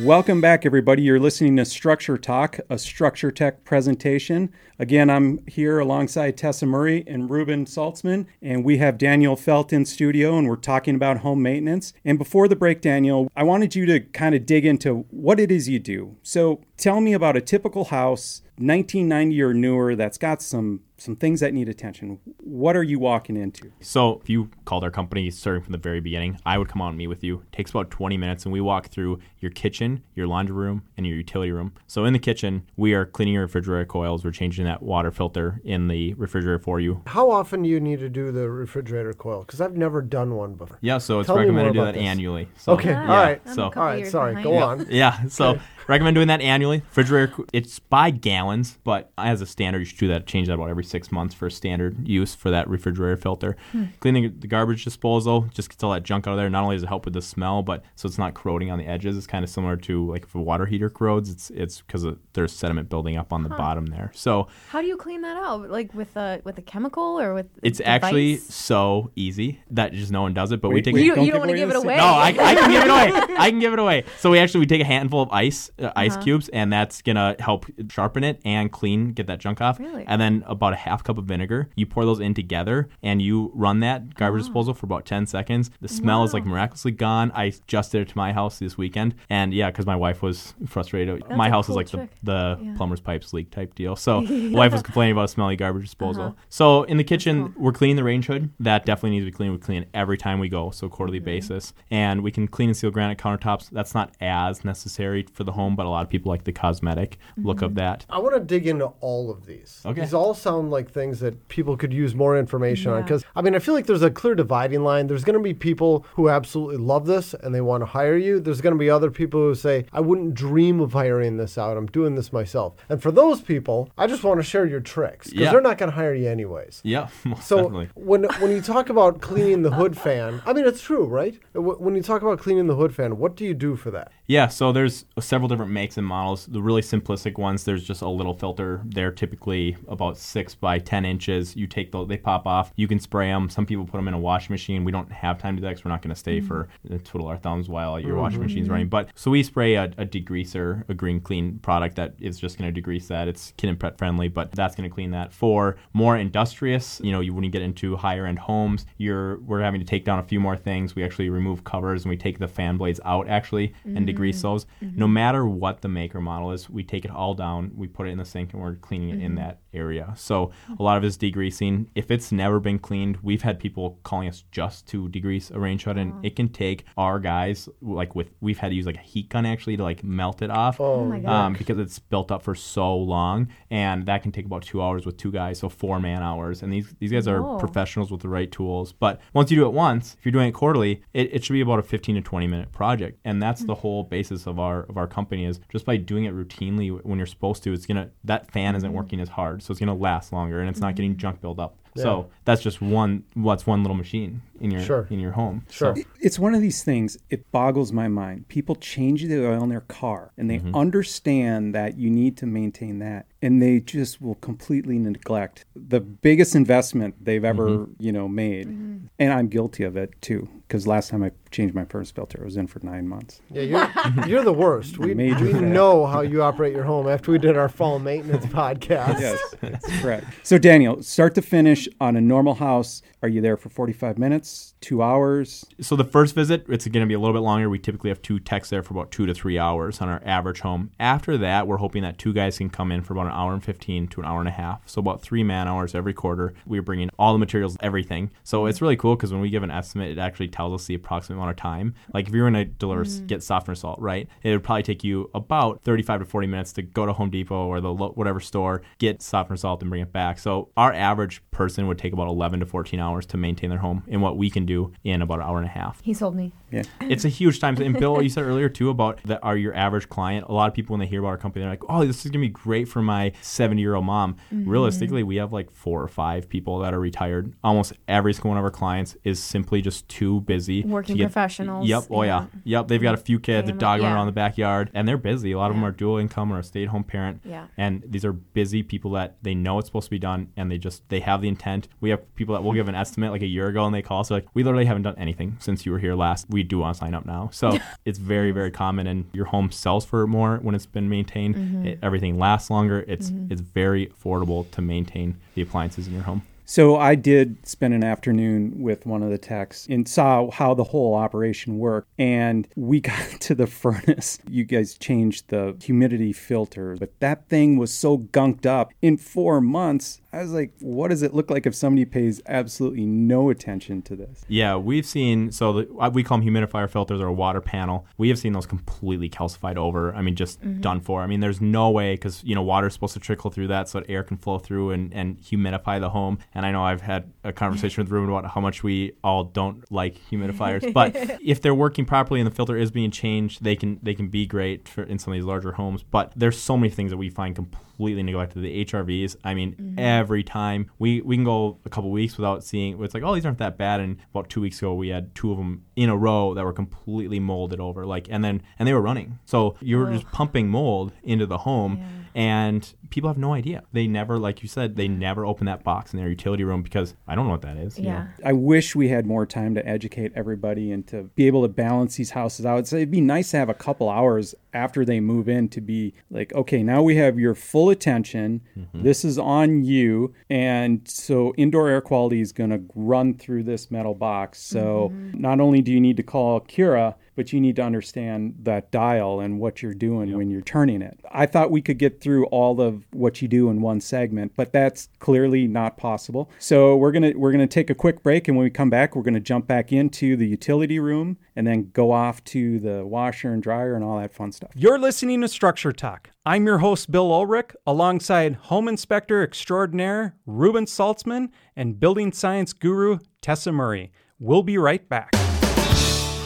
Welcome 0.03 0.39
back, 0.39 0.65
everybody. 0.65 1.01
You're 1.01 1.19
listening 1.19 1.57
to 1.57 1.65
Structure 1.65 2.17
Talk, 2.17 2.57
a 2.69 2.77
Structure 2.77 3.31
Tech 3.31 3.65
presentation. 3.65 4.49
Again, 4.79 5.09
I'm 5.09 5.45
here 5.45 5.77
alongside 5.77 6.37
Tessa 6.37 6.65
Murray 6.65 7.03
and 7.05 7.29
Reuben 7.29 7.65
Saltzman, 7.65 8.25
and 8.41 8.63
we 8.63 8.77
have 8.77 8.97
Daniel 8.97 9.35
Felt 9.35 9.73
in 9.73 9.83
studio, 9.83 10.37
and 10.37 10.47
we're 10.47 10.55
talking 10.55 10.95
about 10.95 11.17
home 11.17 11.41
maintenance. 11.41 11.91
And 12.05 12.17
before 12.17 12.47
the 12.47 12.55
break, 12.55 12.79
Daniel, 12.79 13.29
I 13.35 13.43
wanted 13.43 13.75
you 13.75 13.85
to 13.87 13.99
kind 13.99 14.33
of 14.35 14.45
dig 14.45 14.65
into 14.65 15.05
what 15.09 15.37
it 15.37 15.51
is 15.51 15.67
you 15.67 15.79
do. 15.79 16.15
So 16.23 16.61
tell 16.77 17.01
me 17.01 17.11
about 17.11 17.35
a 17.35 17.41
typical 17.41 17.85
house, 17.85 18.41
1990 18.55 19.41
or 19.41 19.53
newer, 19.53 19.95
that's 19.97 20.17
got 20.17 20.41
some 20.41 20.79
some 20.99 21.15
things 21.15 21.39
that 21.39 21.53
need 21.53 21.69
attention. 21.69 22.19
What 22.43 22.75
are 22.75 22.83
you 22.83 22.99
walking 22.99 23.37
into? 23.37 23.71
So 23.79 24.19
if 24.21 24.29
you 24.29 24.49
called 24.65 24.83
our 24.83 24.91
company 24.91 25.29
starting 25.31 25.63
from 25.63 25.71
the 25.71 25.77
very 25.77 25.99
beginning, 26.01 26.37
I 26.45 26.57
would 26.57 26.67
come 26.67 26.81
out 26.81 26.89
and 26.89 26.97
meet 26.97 27.07
with 27.07 27.23
you. 27.23 27.39
It 27.39 27.51
takes 27.51 27.71
about 27.71 27.89
20 27.89 28.17
minutes, 28.17 28.43
and 28.45 28.51
we 28.53 28.61
walk 28.61 28.87
through 28.87 29.19
your 29.39 29.51
kitchen, 29.51 30.03
your 30.15 30.27
laundry 30.27 30.55
room, 30.55 30.83
and 30.97 31.07
your 31.07 31.15
utility 31.15 31.51
room. 31.51 31.73
So 31.87 32.05
in 32.05 32.13
the 32.13 32.19
kitchen, 32.19 32.63
we 32.75 32.93
are 32.93 33.05
cleaning 33.05 33.33
your 33.35 33.43
refrigerator 33.43 33.85
coils. 33.85 34.23
We're 34.25 34.31
changing 34.31 34.65
that 34.65 34.83
water 34.83 35.11
filter 35.11 35.61
in 35.63 35.87
the 35.87 36.13
refrigerator 36.15 36.59
for 36.59 36.79
you. 36.79 37.01
How 37.07 37.31
often 37.31 37.63
do 37.63 37.69
you 37.69 37.79
need 37.79 37.99
to 37.99 38.09
do 38.09 38.31
the 38.31 38.49
refrigerator 38.49 39.13
coil? 39.13 39.41
Because 39.41 39.61
I've 39.61 39.77
never 39.77 40.01
done 40.01 40.35
one 40.35 40.53
before. 40.55 40.77
Yeah, 40.81 40.97
so 40.97 41.19
it's 41.21 41.27
Tell 41.27 41.37
recommended 41.37 41.73
to 41.73 41.79
do 41.79 41.85
that 41.85 41.93
this. 41.93 42.03
annually. 42.03 42.49
So, 42.57 42.73
Okay, 42.73 42.89
yeah, 42.89 43.01
all 43.01 43.07
right. 43.07 43.41
I'm 43.45 43.55
So 43.55 43.63
All 43.63 43.71
right, 43.83 44.05
sorry, 44.07 44.31
behind 44.35 44.43
go 44.43 44.57
on. 44.57 44.85
yeah, 44.89 45.25
so 45.27 45.59
recommend 45.89 46.15
doing 46.15 46.27
that 46.27 46.39
annually. 46.39 46.77
Refrigerator, 46.77 47.33
it's 47.51 47.79
by 47.79 48.11
gallons, 48.11 48.77
but 48.83 49.11
as 49.17 49.41
a 49.41 49.45
standard, 49.45 49.79
you 49.79 49.85
should 49.85 49.97
do 49.97 50.07
that. 50.09 50.27
Change 50.27 50.47
that 50.47 50.53
about 50.53 50.69
every 50.69 50.83
six 50.83 51.11
months 51.11 51.33
for 51.33 51.49
standard 51.49 52.07
use 52.07 52.35
for 52.35 52.51
that 52.51 52.69
refrigerator 52.69 53.17
filter. 53.17 53.57
Hmm. 53.71 53.85
Cleaning 53.99 54.39
the 54.39 54.47
garbage 54.47 54.83
disposal 54.83 55.49
just 55.53 55.69
gets 55.69 55.83
all 55.83 55.91
that 55.91 56.03
junk 56.03 56.27
out 56.27 56.31
of 56.31 56.37
there. 56.37 56.49
Not 56.49 56.63
only 56.63 56.75
does 56.75 56.83
it 56.83 56.87
help 56.87 57.05
with 57.05 57.15
the 57.15 57.21
smell, 57.21 57.63
but 57.63 57.83
so 57.95 58.07
it's 58.07 58.17
not 58.17 58.35
corroding 58.35 58.69
on 58.71 58.77
the 58.77 58.85
edges. 58.85 59.17
It's 59.17 59.27
kind 59.27 59.43
of 59.43 59.49
similar 59.49 59.75
to 59.77 60.05
like 60.11 60.23
if 60.23 60.35
a 60.35 60.41
water 60.41 60.67
heater 60.67 60.89
corrodes. 60.89 61.29
It's 61.29 61.49
it's 61.49 61.81
because 61.81 62.05
there's 62.33 62.53
sediment 62.53 62.89
building 62.89 63.17
up 63.17 63.33
on 63.33 63.43
the 63.43 63.49
bottom 63.49 63.87
there. 63.87 64.11
So 64.13 64.47
How 64.69 64.81
do 64.81 64.87
you 64.87 64.95
clean 64.95 65.21
that 65.21 65.37
out? 65.37 65.69
Like 65.69 65.93
with 65.95 66.15
a 66.15 66.41
with 66.43 66.57
a 66.59 66.61
chemical 66.61 67.19
or 67.19 67.33
with 67.33 67.47
a 67.47 67.67
it's 67.67 67.81
actually 67.83 68.37
so 68.37 69.11
easy 69.15 69.61
that 69.71 69.93
just 69.93 70.11
no 70.11 70.21
one 70.21 70.33
does 70.33 70.51
it. 70.51 70.61
But 70.61 70.69
we 70.69 70.81
take 70.81 70.93
wait, 70.93 71.01
a 71.01 71.05
you, 71.05 71.15
don't 71.15 71.25
you 71.25 71.31
don't 71.31 71.39
want 71.39 71.51
to 71.51 71.57
give 71.57 71.69
it 71.69 71.75
away. 71.75 71.97
No, 71.97 72.03
I, 72.03 72.27
I 72.27 72.55
can 72.55 72.71
give 72.71 72.83
it 72.83 72.89
away. 72.89 73.35
I 73.37 73.49
can 73.49 73.59
give 73.59 73.73
it 73.73 73.79
away. 73.79 74.03
So 74.19 74.29
we 74.29 74.39
actually 74.39 74.61
we 74.61 74.67
take 74.67 74.81
a 74.81 74.85
handful 74.85 75.21
of 75.21 75.29
ice, 75.31 75.71
uh, 75.81 75.91
ice 75.95 76.13
Uh-huh. 76.13 76.23
cubes, 76.23 76.49
and 76.49 76.71
that's 76.71 77.01
gonna 77.01 77.35
help 77.39 77.65
sharpen 77.89 78.23
it 78.23 78.39
and 78.45 78.71
clean, 78.71 79.13
get 79.13 79.27
that 79.27 79.39
junk 79.39 79.61
off. 79.61 79.79
Really? 79.79 80.03
And 80.07 80.19
then 80.21 80.43
about 80.47 80.73
a 80.73 80.77
half 80.77 81.03
cup 81.03 81.17
of 81.17 81.25
vinegar. 81.25 81.69
You 81.75 81.85
pour 81.85 82.05
those 82.05 82.19
in 82.19 82.33
together, 82.33 82.89
and 83.03 83.21
you 83.21 83.51
run 83.53 83.79
that 83.81 84.15
garbage 84.15 84.41
disposal 84.43 84.73
for 84.73 84.85
about 84.85 85.05
ten 85.05 85.25
seconds. 85.25 85.69
The 85.81 85.87
smell 85.87 86.23
is 86.23 86.33
like 86.33 86.43
Oh. 86.43 86.49
Miraculously 86.49 86.91
gone. 86.91 87.31
I 87.35 87.53
just 87.67 87.91
did 87.91 88.01
it 88.01 88.09
to 88.09 88.17
my 88.17 88.33
house 88.33 88.59
this 88.59 88.77
weekend, 88.77 89.15
and 89.29 89.53
yeah, 89.53 89.69
because 89.71 89.85
my 89.85 89.95
wife 89.95 90.21
was 90.21 90.53
frustrated. 90.65 91.21
That's 91.27 91.37
my 91.37 91.49
house 91.49 91.67
cool 91.67 91.73
is 91.73 91.77
like 91.77 91.89
trick. 91.89 92.09
the 92.23 92.29
the 92.29 92.59
Yeah. 92.63 92.73
plumber's 92.77 93.01
pipes 93.01 93.33
leak 93.33 93.49
type 93.51 93.75
deal. 93.75 93.95
So 93.95 94.21
my 94.21 94.49
wife 94.59 94.71
was 94.71 94.81
complaining 94.83 95.13
about 95.13 95.25
a 95.25 95.27
smelly 95.29 95.55
garbage 95.55 95.83
disposal. 95.83 96.23
Uh-huh. 96.23 96.33
So 96.49 96.83
in 96.83 96.97
the 96.97 97.03
kitchen, 97.03 97.53
cool. 97.53 97.63
we're 97.65 97.71
cleaning 97.71 97.95
the 97.95 98.03
range 98.03 98.27
hood. 98.27 98.49
That 98.59 98.85
definitely 98.85 99.11
needs 99.11 99.25
to 99.25 99.31
be 99.31 99.35
cleaned. 99.35 99.53
We 99.53 99.59
clean 99.59 99.81
it 99.83 99.89
every 99.93 100.17
time 100.17 100.39
we 100.39 100.47
go, 100.49 100.69
so 100.69 100.87
quarterly 100.89 101.19
basis. 101.19 101.73
And 101.91 102.21
we 102.21 102.31
can 102.31 102.47
clean 102.47 102.69
and 102.69 102.77
seal 102.77 102.91
granite 102.91 103.17
countertops. 103.17 103.69
That's 103.71 103.93
not 103.93 104.13
as 104.21 104.63
necessary 104.63 105.25
for 105.33 105.43
the 105.43 105.53
home, 105.53 105.68
but 105.75 105.85
a 105.85 105.89
lot 105.89 106.03
of 106.03 106.09
people 106.09 106.29
like 106.31 106.43
the 106.43 106.51
cosmetic 106.51 107.17
look 107.37 107.61
of 107.61 107.71
mm-hmm. 107.71 107.79
that. 107.79 108.05
I 108.09 108.19
want 108.19 108.35
to 108.35 108.39
dig 108.39 108.67
into 108.67 108.87
all 109.01 109.31
of 109.31 109.45
these. 109.45 109.81
Okay. 109.85 110.01
These 110.01 110.13
all 110.13 110.33
sound 110.33 110.71
like 110.71 110.91
things 110.91 111.19
that 111.19 111.47
people 111.47 111.77
could 111.77 111.93
use 111.93 112.15
more 112.15 112.37
information 112.37 112.91
on. 112.91 113.03
Because, 113.03 113.23
I 113.35 113.41
mean, 113.41 113.55
I 113.55 113.59
feel 113.59 113.73
like 113.73 113.85
there's 113.85 114.01
a 114.03 114.11
clear 114.11 114.35
dividing 114.35 114.83
line. 114.83 115.07
There's 115.07 115.23
going 115.23 115.37
to 115.37 115.43
be 115.43 115.53
people 115.53 116.05
who 116.15 116.29
absolutely 116.29 116.77
love 116.77 117.05
this 117.05 117.33
and 117.33 117.53
they 117.53 117.61
want 117.61 117.81
to 117.81 117.85
hire 117.85 118.17
you. 118.17 118.39
There's 118.39 118.61
going 118.61 118.73
to 118.73 118.79
be 118.79 118.89
other 118.89 119.11
people 119.11 119.39
who 119.39 119.55
say, 119.55 119.85
I 119.93 120.01
wouldn't 120.01 120.33
dream 120.33 120.79
of 120.79 120.93
hiring 120.93 121.37
this 121.37 121.57
out. 121.57 121.77
I'm 121.77 121.87
doing 121.87 122.15
this 122.15 122.31
myself. 122.33 122.75
And 122.89 123.01
for 123.01 123.11
those 123.11 123.41
people, 123.41 123.89
I 123.97 124.07
just 124.07 124.23
want 124.23 124.39
to 124.39 124.43
share 124.43 124.65
your 124.65 124.79
tricks 124.79 125.29
because 125.29 125.45
Yeah. 125.45 125.51
they're 125.51 125.61
not 125.61 125.77
going 125.77 125.89
to 125.91 125.95
hire 125.95 126.13
you 126.13 126.29
anyways. 126.29 126.81
Yeah, 126.83 127.09
most 127.25 127.47
So 127.47 127.57
definitely. 127.57 127.89
when 127.95 128.23
when 128.39 128.51
you 128.51 128.61
talk 128.61 128.89
about 128.89 129.21
cleaning 129.21 129.61
the 129.61 129.71
hood 129.71 129.97
fan, 129.97 130.41
I 130.45 130.53
mean 130.53 130.65
it's 130.65 130.81
true, 130.81 131.05
right? 131.05 131.39
When 131.53 131.95
you 131.95 132.01
talk 132.01 132.21
about 132.21 132.39
cleaning 132.39 132.67
the 132.67 132.75
hood 132.75 132.95
fan, 132.95 133.17
what 133.17 133.35
do 133.35 133.45
you 133.45 133.53
do 133.53 133.75
for 133.75 133.91
that? 133.91 134.11
Yeah, 134.29 134.47
so 134.47 134.71
there's 134.71 135.05
several 135.19 135.47
different 135.47 135.71
makes 135.71 135.97
and 135.97 136.05
models. 136.05 136.45
The 136.45 136.61
really 136.61 136.83
simplistic 136.83 137.39
ones, 137.39 137.63
there's 137.63 137.83
just 137.83 138.03
a 138.03 138.07
little 138.07 138.35
filter. 138.35 138.79
They're 138.85 139.11
typically 139.11 139.75
about 139.87 140.19
six 140.19 140.53
by 140.53 140.77
ten 140.77 141.03
inches. 141.03 141.55
You 141.55 141.65
take 141.65 141.91
those, 141.91 142.07
they 142.07 142.17
pop 142.17 142.45
off. 142.45 142.71
You 142.75 142.87
can 142.87 142.99
spray 142.99 143.29
them. 143.29 143.49
Some 143.49 143.65
people 143.65 143.85
put 143.85 143.97
them 143.97 144.07
in 144.07 144.13
a 144.13 144.19
washing 144.19 144.53
machine. 144.53 144.83
We 144.83 144.91
don't 144.91 145.11
have 145.11 145.39
time 145.39 145.55
to 145.55 145.61
do 145.61 145.65
that 145.65 145.69
because 145.69 145.83
we're 145.83 145.89
not 145.89 146.03
going 146.03 146.13
to 146.13 146.19
stay 146.19 146.37
mm-hmm. 146.37 146.47
for 146.47 146.69
uh, 146.93 146.99
twiddle 147.03 147.27
our 147.27 147.37
thumbs 147.37 147.69
while 147.69 147.99
your 147.99 148.11
mm-hmm. 148.11 148.19
washing 148.19 148.41
machine's 148.41 148.69
running. 148.69 148.87
But 148.87 149.09
so 149.15 149.31
we 149.31 149.41
spray 149.41 149.73
a, 149.73 149.85
a 149.97 150.05
degreaser, 150.05 150.87
a 150.87 150.93
green 150.93 151.21
clean 151.21 151.57
product 151.57 151.95
that 151.95 152.13
is 152.19 152.39
just 152.39 152.59
going 152.59 152.71
to 152.71 152.81
degrease 152.81 153.07
that. 153.07 153.27
It's 153.27 153.55
kid 153.57 153.71
and 153.71 153.79
pet 153.79 153.97
friendly, 153.97 154.27
but 154.27 154.51
that's 154.51 154.75
going 154.75 154.87
to 154.87 154.93
clean 154.93 155.09
that. 155.09 155.33
For 155.33 155.75
more 155.93 156.17
industrious, 156.17 157.01
you 157.03 157.11
know, 157.11 157.21
you, 157.21 157.33
when 157.33 157.43
you 157.43 157.49
get 157.49 157.63
into 157.63 157.95
higher 157.95 158.27
end 158.27 158.37
homes, 158.37 158.85
you're 158.99 159.39
we're 159.39 159.61
having 159.61 159.79
to 159.79 159.87
take 159.87 160.05
down 160.05 160.19
a 160.19 160.23
few 160.23 160.39
more 160.39 160.55
things. 160.55 160.95
We 160.95 161.03
actually 161.03 161.31
remove 161.31 161.63
covers 161.63 162.03
and 162.03 162.11
we 162.11 162.17
take 162.17 162.37
the 162.37 162.47
fan 162.47 162.77
blades 162.77 162.99
out 163.05 163.27
actually 163.27 163.73
and 163.85 164.07
degrease 164.07 164.18
Mm-hmm. 164.19 164.47
those. 164.47 164.65
No 164.81 165.05
mm-hmm. 165.05 165.13
matter 165.13 165.45
what 165.45 165.81
the 165.81 165.87
maker 165.87 166.21
model 166.21 166.51
is, 166.51 166.69
we 166.69 166.83
take 166.83 167.05
it 167.05 167.11
all 167.11 167.33
down, 167.33 167.71
we 167.75 167.87
put 167.87 168.07
it 168.07 168.11
in 168.11 168.17
the 168.17 168.25
sink, 168.25 168.53
and 168.53 168.61
we're 168.61 168.75
cleaning 168.75 169.09
it 169.09 169.21
in 169.21 169.31
mm-hmm. 169.31 169.35
that 169.35 169.59
area. 169.73 170.13
So 170.17 170.51
a 170.77 170.81
lot 170.83 170.97
of 170.97 171.03
it 171.03 171.07
is 171.07 171.17
degreasing. 171.17 171.87
If 171.95 172.11
it's 172.11 172.31
never 172.31 172.59
been 172.59 172.79
cleaned, 172.79 173.17
we've 173.23 173.41
had 173.41 173.59
people 173.59 173.99
calling 174.03 174.27
us 174.27 174.43
just 174.51 174.87
to 174.87 175.07
degrease 175.09 175.51
a 175.53 175.59
range 175.59 175.83
hood, 175.83 175.97
and 175.97 176.23
it 176.25 176.35
can 176.35 176.49
take 176.49 176.85
our 176.97 177.19
guys 177.19 177.69
like 177.81 178.15
with 178.15 178.29
we've 178.41 178.57
had 178.57 178.69
to 178.69 178.75
use 178.75 178.85
like 178.85 178.95
a 178.97 179.01
heat 179.01 179.29
gun 179.29 179.45
actually 179.45 179.77
to 179.77 179.83
like 179.83 180.03
melt 180.03 180.41
it 180.41 180.49
off 180.51 180.79
Oh, 180.79 181.05
my 181.05 181.19
God. 181.19 181.29
um, 181.31 181.53
because 181.53 181.77
it's 181.77 181.99
built 181.99 182.31
up 182.31 182.41
for 182.43 182.55
so 182.55 182.95
long, 182.95 183.47
and 183.69 184.05
that 184.05 184.23
can 184.23 184.31
take 184.31 184.45
about 184.45 184.63
two 184.63 184.81
hours 184.81 185.05
with 185.05 185.17
two 185.17 185.31
guys, 185.31 185.59
so 185.59 185.69
four 185.69 185.99
man 185.99 186.21
hours. 186.23 186.63
And 186.63 186.71
these 186.73 186.93
these 186.99 187.11
guys 187.11 187.27
are 187.27 187.41
Whoa. 187.41 187.57
professionals 187.59 188.11
with 188.11 188.21
the 188.21 188.29
right 188.29 188.51
tools. 188.51 188.91
But 188.93 189.19
once 189.33 189.51
you 189.51 189.57
do 189.57 189.65
it 189.65 189.73
once, 189.73 190.15
if 190.19 190.25
you're 190.25 190.31
doing 190.31 190.47
it 190.49 190.53
quarterly, 190.53 191.03
it, 191.13 191.33
it 191.33 191.43
should 191.43 191.53
be 191.53 191.61
about 191.61 191.79
a 191.79 191.83
15 191.83 192.15
to 192.15 192.21
20 192.21 192.47
minute 192.47 192.71
project, 192.71 193.19
and 193.25 193.41
that's 193.41 193.63
the 193.63 193.75
whole 193.75 194.03
basis 194.03 194.47
of 194.47 194.59
our 194.59 194.83
of 194.83 194.97
our 194.97 195.07
company 195.07 195.45
is 195.45 195.59
just 195.71 195.85
by 195.85 195.97
doing 195.97 196.25
it 196.25 196.33
routinely 196.33 196.89
when 197.05 197.17
you're 197.17 197.25
supposed 197.27 197.63
to, 197.63 197.73
it's 197.73 197.85
gonna 197.85 198.09
that 198.23 198.49
fan 198.51 198.75
isn't 198.75 198.93
working 198.93 199.19
as 199.19 199.29
hard, 199.29 199.58
so 199.59 199.71
it's 199.71 199.79
gonna 199.79 199.93
last 199.93 200.33
longer, 200.33 200.59
and 200.59 200.69
it's 200.69 200.79
not 200.79 200.95
getting 200.95 201.11
mm-hmm. 201.11 201.19
junk 201.19 201.41
build 201.41 201.59
up. 201.97 202.03
So 202.03 202.29
that's 202.45 202.61
just 202.61 202.81
one 202.81 203.23
what's 203.33 203.67
one 203.67 203.83
little 203.83 203.95
machine 203.95 204.41
in 204.59 204.71
your 204.71 204.81
Sure. 204.81 205.07
in 205.09 205.19
your 205.19 205.31
home. 205.31 205.63
Sure. 205.69 205.95
So- 205.95 206.03
It's 206.21 206.37
one 206.37 206.53
of 206.53 206.61
these 206.61 206.83
things, 206.83 207.17
it 207.29 207.49
boggles 207.51 207.91
my 207.91 208.07
mind. 208.07 208.47
People 208.47 208.75
change 208.75 209.23
the 209.23 209.45
oil 209.45 209.63
in 209.63 209.69
their 209.69 209.81
car 209.81 210.31
and 210.37 210.49
they 210.49 210.57
mm-hmm. 210.57 210.75
understand 210.75 211.73
that 211.75 211.97
you 211.97 212.09
need 212.09 212.37
to 212.37 212.45
maintain 212.45 212.99
that. 212.99 213.25
And 213.41 213.61
they 213.61 213.79
just 213.79 214.21
will 214.21 214.35
completely 214.35 214.99
neglect 214.99 215.63
the 215.75 216.01
biggest 216.01 216.55
investment 216.55 217.23
they've 217.23 217.45
ever, 217.45 217.69
mm-hmm. 217.69 217.93
you 217.97 218.11
know, 218.11 218.27
made. 218.27 218.67
Mm-hmm. 218.67 218.97
And 219.17 219.33
I'm 219.33 219.47
guilty 219.47 219.83
of 219.83 219.95
it 219.95 220.13
too. 220.21 220.49
Because 220.67 220.85
last 220.85 221.09
time 221.09 221.23
I 221.23 221.31
changed 221.49 221.73
my 221.73 221.85
first 221.85 222.13
filter, 222.13 222.39
I 222.41 222.45
was 222.45 222.57
in 222.57 222.67
for 222.67 222.79
nine 222.83 223.07
months. 223.07 223.41
Yeah, 223.49 223.61
you're, 223.61 223.91
you're 224.27 224.43
the 224.43 224.53
worst. 224.53 224.99
We, 224.99 225.15
Major 225.15 225.45
we 225.45 225.53
know 225.53 226.05
how 226.05 226.21
you 226.21 226.43
operate 226.43 226.73
your 226.73 226.83
home 226.83 227.07
after 227.07 227.31
we 227.31 227.39
did 227.39 227.57
our 227.57 227.69
fall 227.69 227.97
maintenance 227.97 228.45
podcast. 228.53 229.19
Yes, 229.19 229.39
that's 229.61 230.01
correct. 230.01 230.25
So, 230.43 230.57
Daniel, 230.57 231.01
start 231.01 231.33
to 231.35 231.41
finish 231.41 231.78
on 232.01 232.15
a 232.15 232.21
normal 232.21 232.55
house, 232.55 233.01
are 233.21 233.29
you 233.29 233.41
there 233.41 233.57
for 233.57 233.69
45 233.69 234.17
minutes, 234.17 234.75
two 234.79 235.03
hours? 235.03 235.65
So 235.81 235.95
the 235.95 236.05
first 236.05 236.35
visit, 236.35 236.65
it's 236.69 236.87
going 236.87 237.03
to 237.03 237.07
be 237.07 237.13
a 237.13 237.19
little 237.19 237.33
bit 237.33 237.41
longer. 237.41 237.69
We 237.69 237.79
typically 237.79 238.09
have 238.09 238.21
two 238.21 238.39
techs 238.39 238.69
there 238.69 238.81
for 238.81 238.93
about 238.93 239.11
two 239.11 239.25
to 239.25 239.33
three 239.33 239.59
hours 239.59 239.99
on 239.99 240.07
our 240.07 240.21
average 240.23 240.61
home. 240.61 240.91
After 240.99 241.37
that, 241.37 241.67
we're 241.67 241.77
hoping 241.77 242.01
that 242.03 242.17
two 242.17 242.31
guys 242.31 242.57
can 242.57 242.69
come 242.69 242.91
in 242.91 243.01
for 243.01 243.13
about 243.13 243.25
an 243.25 243.33
hour 243.33 243.53
and 243.53 243.63
15 243.63 244.07
to 244.07 244.21
an 244.21 244.25
hour 244.25 244.39
and 244.39 244.47
a 244.47 244.51
half. 244.51 244.81
So 244.85 244.99
about 244.99 245.21
three 245.21 245.43
man 245.43 245.67
hours 245.67 245.93
every 245.93 246.13
quarter. 246.13 246.53
We're 246.65 246.81
bringing 246.81 247.09
all 247.19 247.33
the 247.33 247.39
materials, 247.39 247.75
everything. 247.81 248.31
So 248.43 248.67
it's 248.67 248.81
really 248.81 248.95
cool 248.95 249.17
because 249.17 249.33
when 249.33 249.41
we 249.41 249.49
give 249.49 249.63
an 249.63 249.71
estimate, 249.71 250.11
it 250.11 250.17
actually 250.17 250.47
tells 250.47 250.81
us 250.81 250.87
the 250.87 250.95
approximate 250.95 251.37
amount 251.37 251.51
of 251.51 251.57
time. 251.57 251.95
Like 252.13 252.27
if 252.27 252.33
you 252.33 252.41
were 252.41 252.49
going 252.49 252.65
to 252.65 252.71
deliver, 252.71 253.03
get 253.25 253.43
softener 253.43 253.75
salt, 253.75 253.99
right? 253.99 254.29
It 254.43 254.51
would 254.51 254.63
probably 254.63 254.83
take 254.83 255.03
you 255.03 255.29
about 255.33 255.81
35 255.83 256.21
to 256.21 256.25
40 256.25 256.47
minutes 256.47 256.71
to 256.73 256.83
go 256.83 257.05
to 257.05 257.11
Home 257.11 257.29
Depot 257.29 257.67
or 257.67 257.81
the 257.81 257.91
whatever 257.91 258.39
store, 258.39 258.81
get 258.97 259.21
softener 259.21 259.57
salt 259.57 259.81
and 259.81 259.89
bring 259.89 260.01
it 260.01 260.13
back. 260.13 260.39
So 260.39 260.69
our 260.77 260.93
average 260.93 261.41
person 261.51 261.87
would 261.87 261.97
take 261.97 262.13
about 262.13 262.27
11 262.27 262.61
to 262.61 262.65
14 262.65 262.99
hours 262.99 263.08
to 263.27 263.37
maintain 263.37 263.69
their 263.69 263.79
home 263.79 264.03
in 264.07 264.21
what 264.21 264.37
we 264.37 264.49
can 264.49 264.65
do 264.65 264.91
in 265.03 265.21
about 265.21 265.39
an 265.39 265.45
hour 265.45 265.57
and 265.57 265.65
a 265.65 265.69
half 265.69 266.01
He 266.01 266.13
sold 266.13 266.35
me. 266.35 266.53
Yeah. 266.71 266.83
it's 267.01 267.25
a 267.25 267.29
huge 267.29 267.59
time. 267.59 267.75
And 267.77 267.97
Bill, 267.97 268.21
you 268.21 268.29
said 268.29 268.43
earlier 268.43 268.69
too 268.69 268.89
about 268.89 269.19
that 269.25 269.39
are 269.43 269.57
your 269.57 269.73
average 269.75 270.07
client. 270.09 270.45
A 270.47 270.53
lot 270.53 270.67
of 270.67 270.73
people 270.73 270.93
when 270.93 270.99
they 270.99 271.07
hear 271.07 271.19
about 271.19 271.29
our 271.29 271.37
company, 271.37 271.63
they're 271.63 271.71
like, 271.71 271.83
"Oh, 271.89 272.05
this 272.05 272.23
is 272.25 272.31
gonna 272.31 272.41
be 272.45 272.49
great 272.49 272.87
for 272.87 273.01
my 273.01 273.31
70 273.41 273.81
year 273.81 273.95
old 273.95 274.05
mom." 274.05 274.35
Mm-hmm. 274.53 274.69
Realistically, 274.69 275.23
we 275.23 275.37
have 275.37 275.51
like 275.51 275.71
four 275.71 276.01
or 276.01 276.07
five 276.07 276.47
people 276.47 276.79
that 276.79 276.93
are 276.93 276.99
retired. 276.99 277.53
Almost 277.63 277.93
every 278.07 278.33
single 278.33 278.49
one 278.49 278.57
of 278.57 278.63
our 278.63 278.71
clients 278.71 279.17
is 279.23 279.41
simply 279.41 279.81
just 279.81 280.07
too 280.07 280.41
busy. 280.41 280.83
Working 280.83 281.15
to 281.15 281.17
get- 281.19 281.25
professionals, 281.25 281.87
Yep. 281.87 282.03
Oh 282.11 282.23
yeah. 282.23 282.45
yeah. 282.63 282.79
Yep. 282.79 282.87
They've 282.87 283.01
got 283.01 283.13
a 283.15 283.17
few 283.17 283.39
kids, 283.39 283.67
a 283.67 283.71
Family, 283.71 283.79
dog 283.79 283.99
running 283.99 284.05
yeah. 284.11 284.15
around 284.15 284.25
the 284.27 284.31
backyard, 284.33 284.91
and 284.93 285.07
they're 285.07 285.17
busy. 285.17 285.51
A 285.53 285.57
lot 285.57 285.71
of 285.71 285.75
them 285.75 285.83
are 285.83 285.91
dual 285.91 286.17
income 286.17 286.51
or 286.53 286.59
a 286.59 286.63
stay 286.63 286.83
at 286.83 286.89
home 286.89 287.03
parent. 287.03 287.41
Yeah. 287.43 287.65
And 287.77 288.03
these 288.07 288.23
are 288.25 288.33
busy 288.33 288.83
people 288.83 289.11
that 289.11 289.37
they 289.41 289.55
know 289.55 289.79
it's 289.79 289.87
supposed 289.87 290.05
to 290.05 290.11
be 290.11 290.19
done, 290.19 290.49
and 290.55 290.71
they 290.71 290.77
just 290.77 291.07
they 291.09 291.19
have 291.21 291.41
the 291.41 291.47
intent. 291.47 291.87
We 291.99 292.11
have 292.11 292.35
people 292.35 292.53
that 292.55 292.61
will 292.61 292.73
give 292.73 292.87
an 292.87 292.95
estimate 292.99 293.31
like 293.31 293.41
a 293.41 293.47
year 293.47 293.67
ago, 293.67 293.85
and 293.85 293.93
they 293.93 294.01
call 294.01 294.19
us 294.19 294.31
like, 294.31 294.45
"We 294.53 294.63
literally 294.63 294.85
haven't 294.85 295.03
done 295.03 295.15
anything 295.17 295.57
since 295.59 295.85
you 295.85 295.91
were 295.91 295.99
here 295.99 296.15
last. 296.15 296.45
We 296.49 296.63
do 296.63 296.79
want 296.79 296.95
to 296.95 296.99
sign 296.99 297.13
up 297.13 297.25
now." 297.25 297.49
So 297.51 297.77
it's 298.05 298.19
very 298.19 298.51
very 298.51 298.71
common, 298.71 299.07
and 299.07 299.25
your 299.33 299.45
home 299.45 299.71
sells 299.71 300.05
for 300.05 300.25
more 300.27 300.57
when 300.61 300.75
it's 300.75 300.85
been 300.85 301.09
maintained. 301.09 301.55
Mm-hmm. 301.55 301.85
It, 301.85 301.99
everything 302.01 302.37
lasts 302.37 302.69
longer. 302.69 303.05
It's 303.07 303.31
it's 303.49 303.61
very 303.61 304.07
affordable 304.07 304.69
to 304.71 304.81
maintain 304.81 305.37
the 305.55 305.61
appliances 305.61 306.07
in 306.07 306.13
your 306.13 306.23
home. 306.23 306.43
So 306.69 306.97
I 306.97 307.15
did 307.15 307.65
spend 307.65 307.95
an 307.95 308.03
afternoon 308.03 308.83
with 308.83 309.07
one 309.07 309.23
of 309.23 309.31
the 309.31 309.39
techs 309.39 309.87
and 309.87 310.07
saw 310.07 310.51
how 310.51 310.75
the 310.75 310.83
whole 310.83 311.15
operation 311.15 311.79
worked. 311.79 312.07
And 312.19 312.67
we 312.75 312.99
got 313.11 313.41
to 313.41 313.55
the 313.55 313.65
furnace. 313.65 314.37
You 314.47 314.65
guys 314.65 314.93
changed 314.93 315.47
the 315.47 315.75
humidity 315.81 316.31
filter, 316.31 316.95
but 316.99 317.19
that 317.21 317.49
thing 317.49 317.77
was 317.77 317.91
so 317.91 318.19
gunked 318.19 318.67
up 318.67 318.91
in 319.01 319.17
four 319.17 319.61
months. 319.61 320.21
I 320.31 320.41
was 320.41 320.51
like, 320.51 320.73
what 320.79 321.07
does 321.07 321.23
it 321.23 321.33
look 321.33 321.49
like 321.49 321.65
if 321.65 321.73
somebody 321.73 322.05
pays 322.05 322.39
absolutely 322.45 323.05
no 323.05 323.49
attention 323.49 324.03
to 324.03 324.15
this? 324.15 324.45
Yeah, 324.47 324.75
we've 324.75 325.05
seen 325.05 325.51
so 325.51 325.73
the, 325.73 325.93
uh, 325.97 326.11
we 326.13 326.23
call 326.23 326.37
them 326.37 326.47
humidifier 326.47 326.87
filters 326.89 327.19
or 327.19 327.27
a 327.27 327.33
water 327.33 327.61
panel. 327.61 328.05
We 328.17 328.29
have 328.29 328.37
seen 328.37 328.53
those 328.53 328.67
completely 328.67 329.29
calcified 329.29 329.75
over. 329.75 330.13
I 330.13 330.21
mean, 330.21 330.35
just 330.35 330.59
done 330.81 331.01
for. 331.01 331.21
I 331.21 331.27
mean, 331.27 331.39
there's 331.39 331.61
no 331.61 331.89
way 331.89 332.13
because 332.13 332.43
you 332.43 332.53
know 332.53 332.61
water 332.61 332.87
is 332.87 332.93
supposed 332.93 333.13
to 333.13 333.19
trickle 333.19 333.49
through 333.49 333.67
that 333.67 333.89
so 333.89 333.99
that 333.99 334.09
air 334.09 334.23
can 334.23 334.37
flow 334.37 334.59
through 334.59 334.91
and, 334.91 335.11
and 335.13 335.39
humidify 335.39 335.99
the 335.99 336.09
home. 336.11 336.37
And 336.53 336.63
I 336.63 336.71
know 336.71 336.83
I've 336.83 337.01
had 337.01 337.31
a 337.43 337.51
conversation 337.51 338.03
with 338.03 338.11
Reuben 338.11 338.29
about 338.29 338.51
how 338.51 338.61
much 338.61 338.83
we 338.83 339.13
all 339.23 339.45
don't 339.45 339.91
like 339.91 340.19
humidifiers, 340.29 340.93
but 340.93 341.15
if 341.43 341.61
they're 341.61 341.73
working 341.73 342.05
properly 342.05 342.39
and 342.39 342.45
the 342.45 342.53
filter 342.53 342.77
is 342.77 342.91
being 342.91 343.09
changed, 343.09 343.63
they 343.63 343.75
can 343.75 343.99
they 344.03 344.13
can 344.13 344.27
be 344.27 344.45
great 344.45 344.87
for 344.87 345.01
in 345.01 345.17
some 345.17 345.33
of 345.33 345.37
these 345.37 345.45
larger 345.45 345.71
homes. 345.71 346.03
But 346.03 346.33
there's 346.35 346.59
so 346.59 346.77
many 346.77 346.91
things 346.91 347.09
that 347.09 347.17
we 347.17 347.29
find 347.31 347.55
completely 347.55 347.88
neglected. 347.99 348.61
The 348.61 348.85
HRVs. 348.85 349.35
I 349.43 349.53
mean, 349.53 349.75
mm-hmm. 349.75 349.99
every 349.99 350.43
time 350.43 350.89
we 350.99 351.21
we 351.21 351.35
can 351.35 351.43
go 351.43 351.77
a 351.85 351.89
couple 351.89 352.11
weeks 352.11 352.37
without 352.37 352.63
seeing. 352.63 353.01
It's 353.03 353.13
like, 353.13 353.23
oh, 353.23 353.35
these 353.35 353.45
aren't 353.45 353.57
that 353.59 353.77
bad. 353.77 353.99
And 353.99 354.17
about 354.31 354.49
two 354.49 354.61
weeks 354.61 354.79
ago, 354.79 354.93
we 354.93 355.09
had 355.09 355.33
two 355.35 355.51
of 355.51 355.57
them 355.57 355.85
in 355.95 356.09
a 356.09 356.17
row 356.17 356.53
that 356.53 356.63
were 356.63 356.73
completely 356.73 357.39
molded 357.39 357.79
over. 357.79 358.05
Like, 358.05 358.27
and 358.29 358.43
then 358.43 358.61
and 358.79 358.87
they 358.87 358.93
were 358.93 359.01
running. 359.01 359.39
So 359.45 359.75
you 359.81 359.97
were 359.97 360.09
oh. 360.09 360.13
just 360.13 360.31
pumping 360.31 360.69
mold 360.69 361.11
into 361.23 361.45
the 361.45 361.59
home, 361.59 362.27
and 362.39 362.93
people 363.09 363.29
have 363.29 363.37
no 363.37 363.53
idea. 363.53 363.83
They 363.91 364.07
never, 364.07 364.39
like 364.39 364.63
you 364.63 364.69
said, 364.69 364.95
they 364.95 365.09
mm-hmm. 365.09 365.19
never 365.19 365.45
open 365.45 365.65
that 365.65 365.83
box 365.83 366.13
in 366.13 366.19
their 366.19 366.29
utility 366.29 366.63
room 366.63 366.81
because 366.81 367.13
I 367.27 367.35
don't 367.35 367.47
know 367.47 367.51
what 367.51 367.63
that 367.63 367.75
is. 367.75 367.97
you 367.97 368.05
know? 368.05 368.11
Yeah. 368.11 368.27
I 368.45 368.53
wish 368.53 368.95
we 368.95 369.09
had 369.09 369.25
more 369.25 369.45
time 369.45 369.75
to 369.75 369.85
educate 369.85 370.31
everybody 370.35 370.93
and 370.93 371.05
to 371.07 371.23
be 371.35 371.47
able 371.47 371.63
to 371.63 371.67
balance 371.67 372.15
these 372.15 372.29
houses 372.29 372.65
out. 372.65 372.87
So 372.87 372.95
it'd 372.95 373.11
be 373.11 373.19
nice 373.19 373.51
to 373.51 373.57
have 373.57 373.67
a 373.67 373.73
couple 373.73 374.09
hours 374.09 374.55
after 374.73 375.03
they 375.03 375.19
move 375.19 375.49
in 375.49 375.67
to 375.67 375.81
be 375.81 376.13
like, 376.31 376.53
okay, 376.53 376.81
now 376.81 377.01
we 377.01 377.17
have 377.17 377.37
your 377.37 377.55
full 377.55 377.89
attention. 377.89 378.61
Mm-hmm. 378.77 379.03
This 379.03 379.25
is 379.25 379.37
on 379.37 379.83
you. 379.83 380.33
And 380.49 381.05
so 381.09 381.53
indoor 381.57 381.89
air 381.89 381.99
quality 381.99 382.39
is 382.39 382.53
going 382.53 382.69
to 382.69 382.81
run 382.95 383.33
through 383.33 383.63
this 383.63 383.91
metal 383.91 384.13
box. 384.13 384.61
So 384.61 385.11
mm-hmm. 385.13 385.41
not 385.41 385.59
only 385.59 385.81
do 385.81 385.91
you 385.91 385.99
need 385.99 386.15
to 386.15 386.23
call 386.23 386.61
Kura, 386.61 387.17
but 387.39 387.53
you 387.53 387.61
need 387.61 387.77
to 387.77 387.81
understand 387.81 388.53
that 388.63 388.91
dial 388.91 389.39
and 389.39 389.61
what 389.61 389.81
you're 389.81 389.93
doing 389.93 390.35
when 390.35 390.49
you're 390.49 390.59
turning 390.59 391.01
it. 391.01 391.17
I 391.31 391.45
thought 391.45 391.71
we 391.71 391.81
could 391.81 391.97
get 391.97 392.19
through 392.19 392.47
all 392.47 392.81
of 392.81 393.05
what 393.13 393.41
you 393.41 393.47
do 393.47 393.69
in 393.69 393.79
one 393.79 394.01
segment, 394.01 394.51
but 394.57 394.73
that's 394.73 395.07
clearly 395.19 395.65
not 395.65 395.95
possible. 395.95 396.51
So 396.59 396.97
we're 396.97 397.13
gonna 397.13 397.31
we're 397.37 397.53
gonna 397.53 397.65
take 397.65 397.89
a 397.89 397.95
quick 397.95 398.23
break, 398.23 398.49
and 398.49 398.57
when 398.57 398.65
we 398.65 398.69
come 398.69 398.89
back, 398.89 399.15
we're 399.15 399.23
gonna 399.23 399.39
jump 399.39 399.67
back 399.67 399.93
into 399.93 400.35
the 400.35 400.45
utility 400.45 400.99
room 400.99 401.37
and 401.55 401.65
then 401.65 401.91
go 401.93 402.11
off 402.11 402.43
to 402.43 402.77
the 402.77 403.05
washer 403.05 403.53
and 403.53 403.63
dryer 403.63 403.95
and 403.95 404.03
all 404.03 404.19
that 404.19 404.33
fun 404.33 404.51
stuff. 404.51 404.71
You're 404.75 404.99
listening 404.99 405.39
to 405.39 405.47
Structure 405.47 405.93
Talk. 405.93 406.31
I'm 406.45 406.65
your 406.65 406.79
host, 406.79 407.09
Bill 407.09 407.29
Oelrich, 407.29 407.73
alongside 407.87 408.55
Home 408.63 408.89
Inspector 408.89 409.41
Extraordinaire 409.41 410.35
Reuben 410.45 410.83
Saltzman 410.83 411.51
and 411.73 412.01
Building 412.01 412.33
Science 412.33 412.73
Guru 412.73 413.19
Tessa 413.41 413.71
Murray. 413.71 414.11
We'll 414.39 414.63
be 414.63 414.77
right 414.77 415.07
back. 415.07 415.31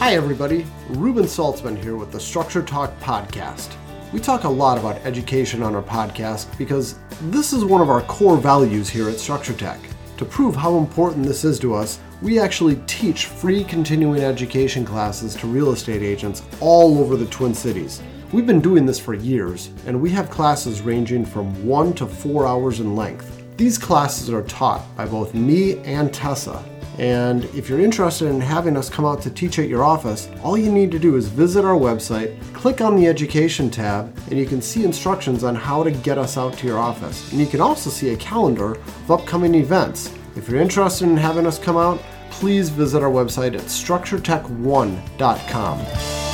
Hi, 0.04 0.16
everybody. 0.16 0.66
Reuben 0.90 1.24
Saltzman 1.24 1.82
here 1.82 1.96
with 1.96 2.12
the 2.12 2.20
Structure 2.20 2.60
Talk 2.60 2.94
podcast. 3.00 3.74
We 4.12 4.20
talk 4.20 4.44
a 4.44 4.48
lot 4.50 4.76
about 4.76 4.98
education 4.98 5.62
on 5.62 5.74
our 5.74 5.82
podcast 5.82 6.58
because 6.58 6.98
this 7.30 7.54
is 7.54 7.64
one 7.64 7.80
of 7.80 7.88
our 7.88 8.02
core 8.02 8.36
values 8.36 8.90
here 8.90 9.08
at 9.08 9.18
Structure 9.18 9.54
Tech. 9.54 9.80
To 10.18 10.26
prove 10.26 10.54
how 10.54 10.76
important 10.76 11.24
this 11.24 11.42
is 11.42 11.58
to 11.60 11.72
us, 11.72 12.00
We 12.20 12.38
actually 12.38 12.76
teach 12.86 13.26
free 13.26 13.64
continuing 13.64 14.22
education 14.22 14.84
classes 14.84 15.34
to 15.36 15.46
real 15.46 15.72
estate 15.72 16.02
agents 16.02 16.42
all 16.60 16.98
over 16.98 17.16
the 17.16 17.24
Twin 17.26 17.54
Cities. 17.54 18.02
We've 18.30 18.46
been 18.46 18.60
doing 18.60 18.84
this 18.84 18.98
for 19.00 19.14
years, 19.14 19.70
and 19.86 19.98
we 19.98 20.10
have 20.10 20.30
classes 20.30 20.82
ranging 20.82 21.24
from 21.24 21.66
one 21.66 21.94
to 21.94 22.06
four 22.06 22.46
hours 22.46 22.80
in 22.80 22.94
length. 22.94 23.42
These 23.56 23.78
classes 23.78 24.28
are 24.28 24.42
taught 24.42 24.84
by 24.96 25.06
both 25.06 25.32
me 25.32 25.78
and 25.78 26.12
Tessa. 26.12 26.62
And 26.98 27.44
if 27.46 27.68
you're 27.68 27.80
interested 27.80 28.28
in 28.28 28.40
having 28.40 28.76
us 28.76 28.88
come 28.88 29.04
out 29.04 29.20
to 29.22 29.30
teach 29.30 29.58
at 29.58 29.68
your 29.68 29.82
office, 29.82 30.28
all 30.44 30.56
you 30.56 30.70
need 30.70 30.92
to 30.92 30.98
do 30.98 31.16
is 31.16 31.26
visit 31.26 31.64
our 31.64 31.76
website, 31.76 32.40
click 32.52 32.80
on 32.80 32.94
the 32.94 33.08
Education 33.08 33.68
tab, 33.68 34.16
and 34.30 34.38
you 34.38 34.46
can 34.46 34.62
see 34.62 34.84
instructions 34.84 35.42
on 35.42 35.56
how 35.56 35.82
to 35.82 35.90
get 35.90 36.18
us 36.18 36.36
out 36.36 36.56
to 36.58 36.66
your 36.66 36.78
office. 36.78 37.32
And 37.32 37.40
you 37.40 37.46
can 37.46 37.60
also 37.60 37.90
see 37.90 38.10
a 38.10 38.16
calendar 38.16 38.72
of 38.72 39.10
upcoming 39.10 39.56
events. 39.56 40.14
If 40.36 40.48
you're 40.48 40.60
interested 40.60 41.08
in 41.08 41.16
having 41.16 41.46
us 41.46 41.58
come 41.58 41.76
out, 41.76 42.00
please 42.30 42.68
visit 42.68 43.02
our 43.02 43.10
website 43.10 43.54
at 43.54 43.62
structuretech1.com. 43.62 46.24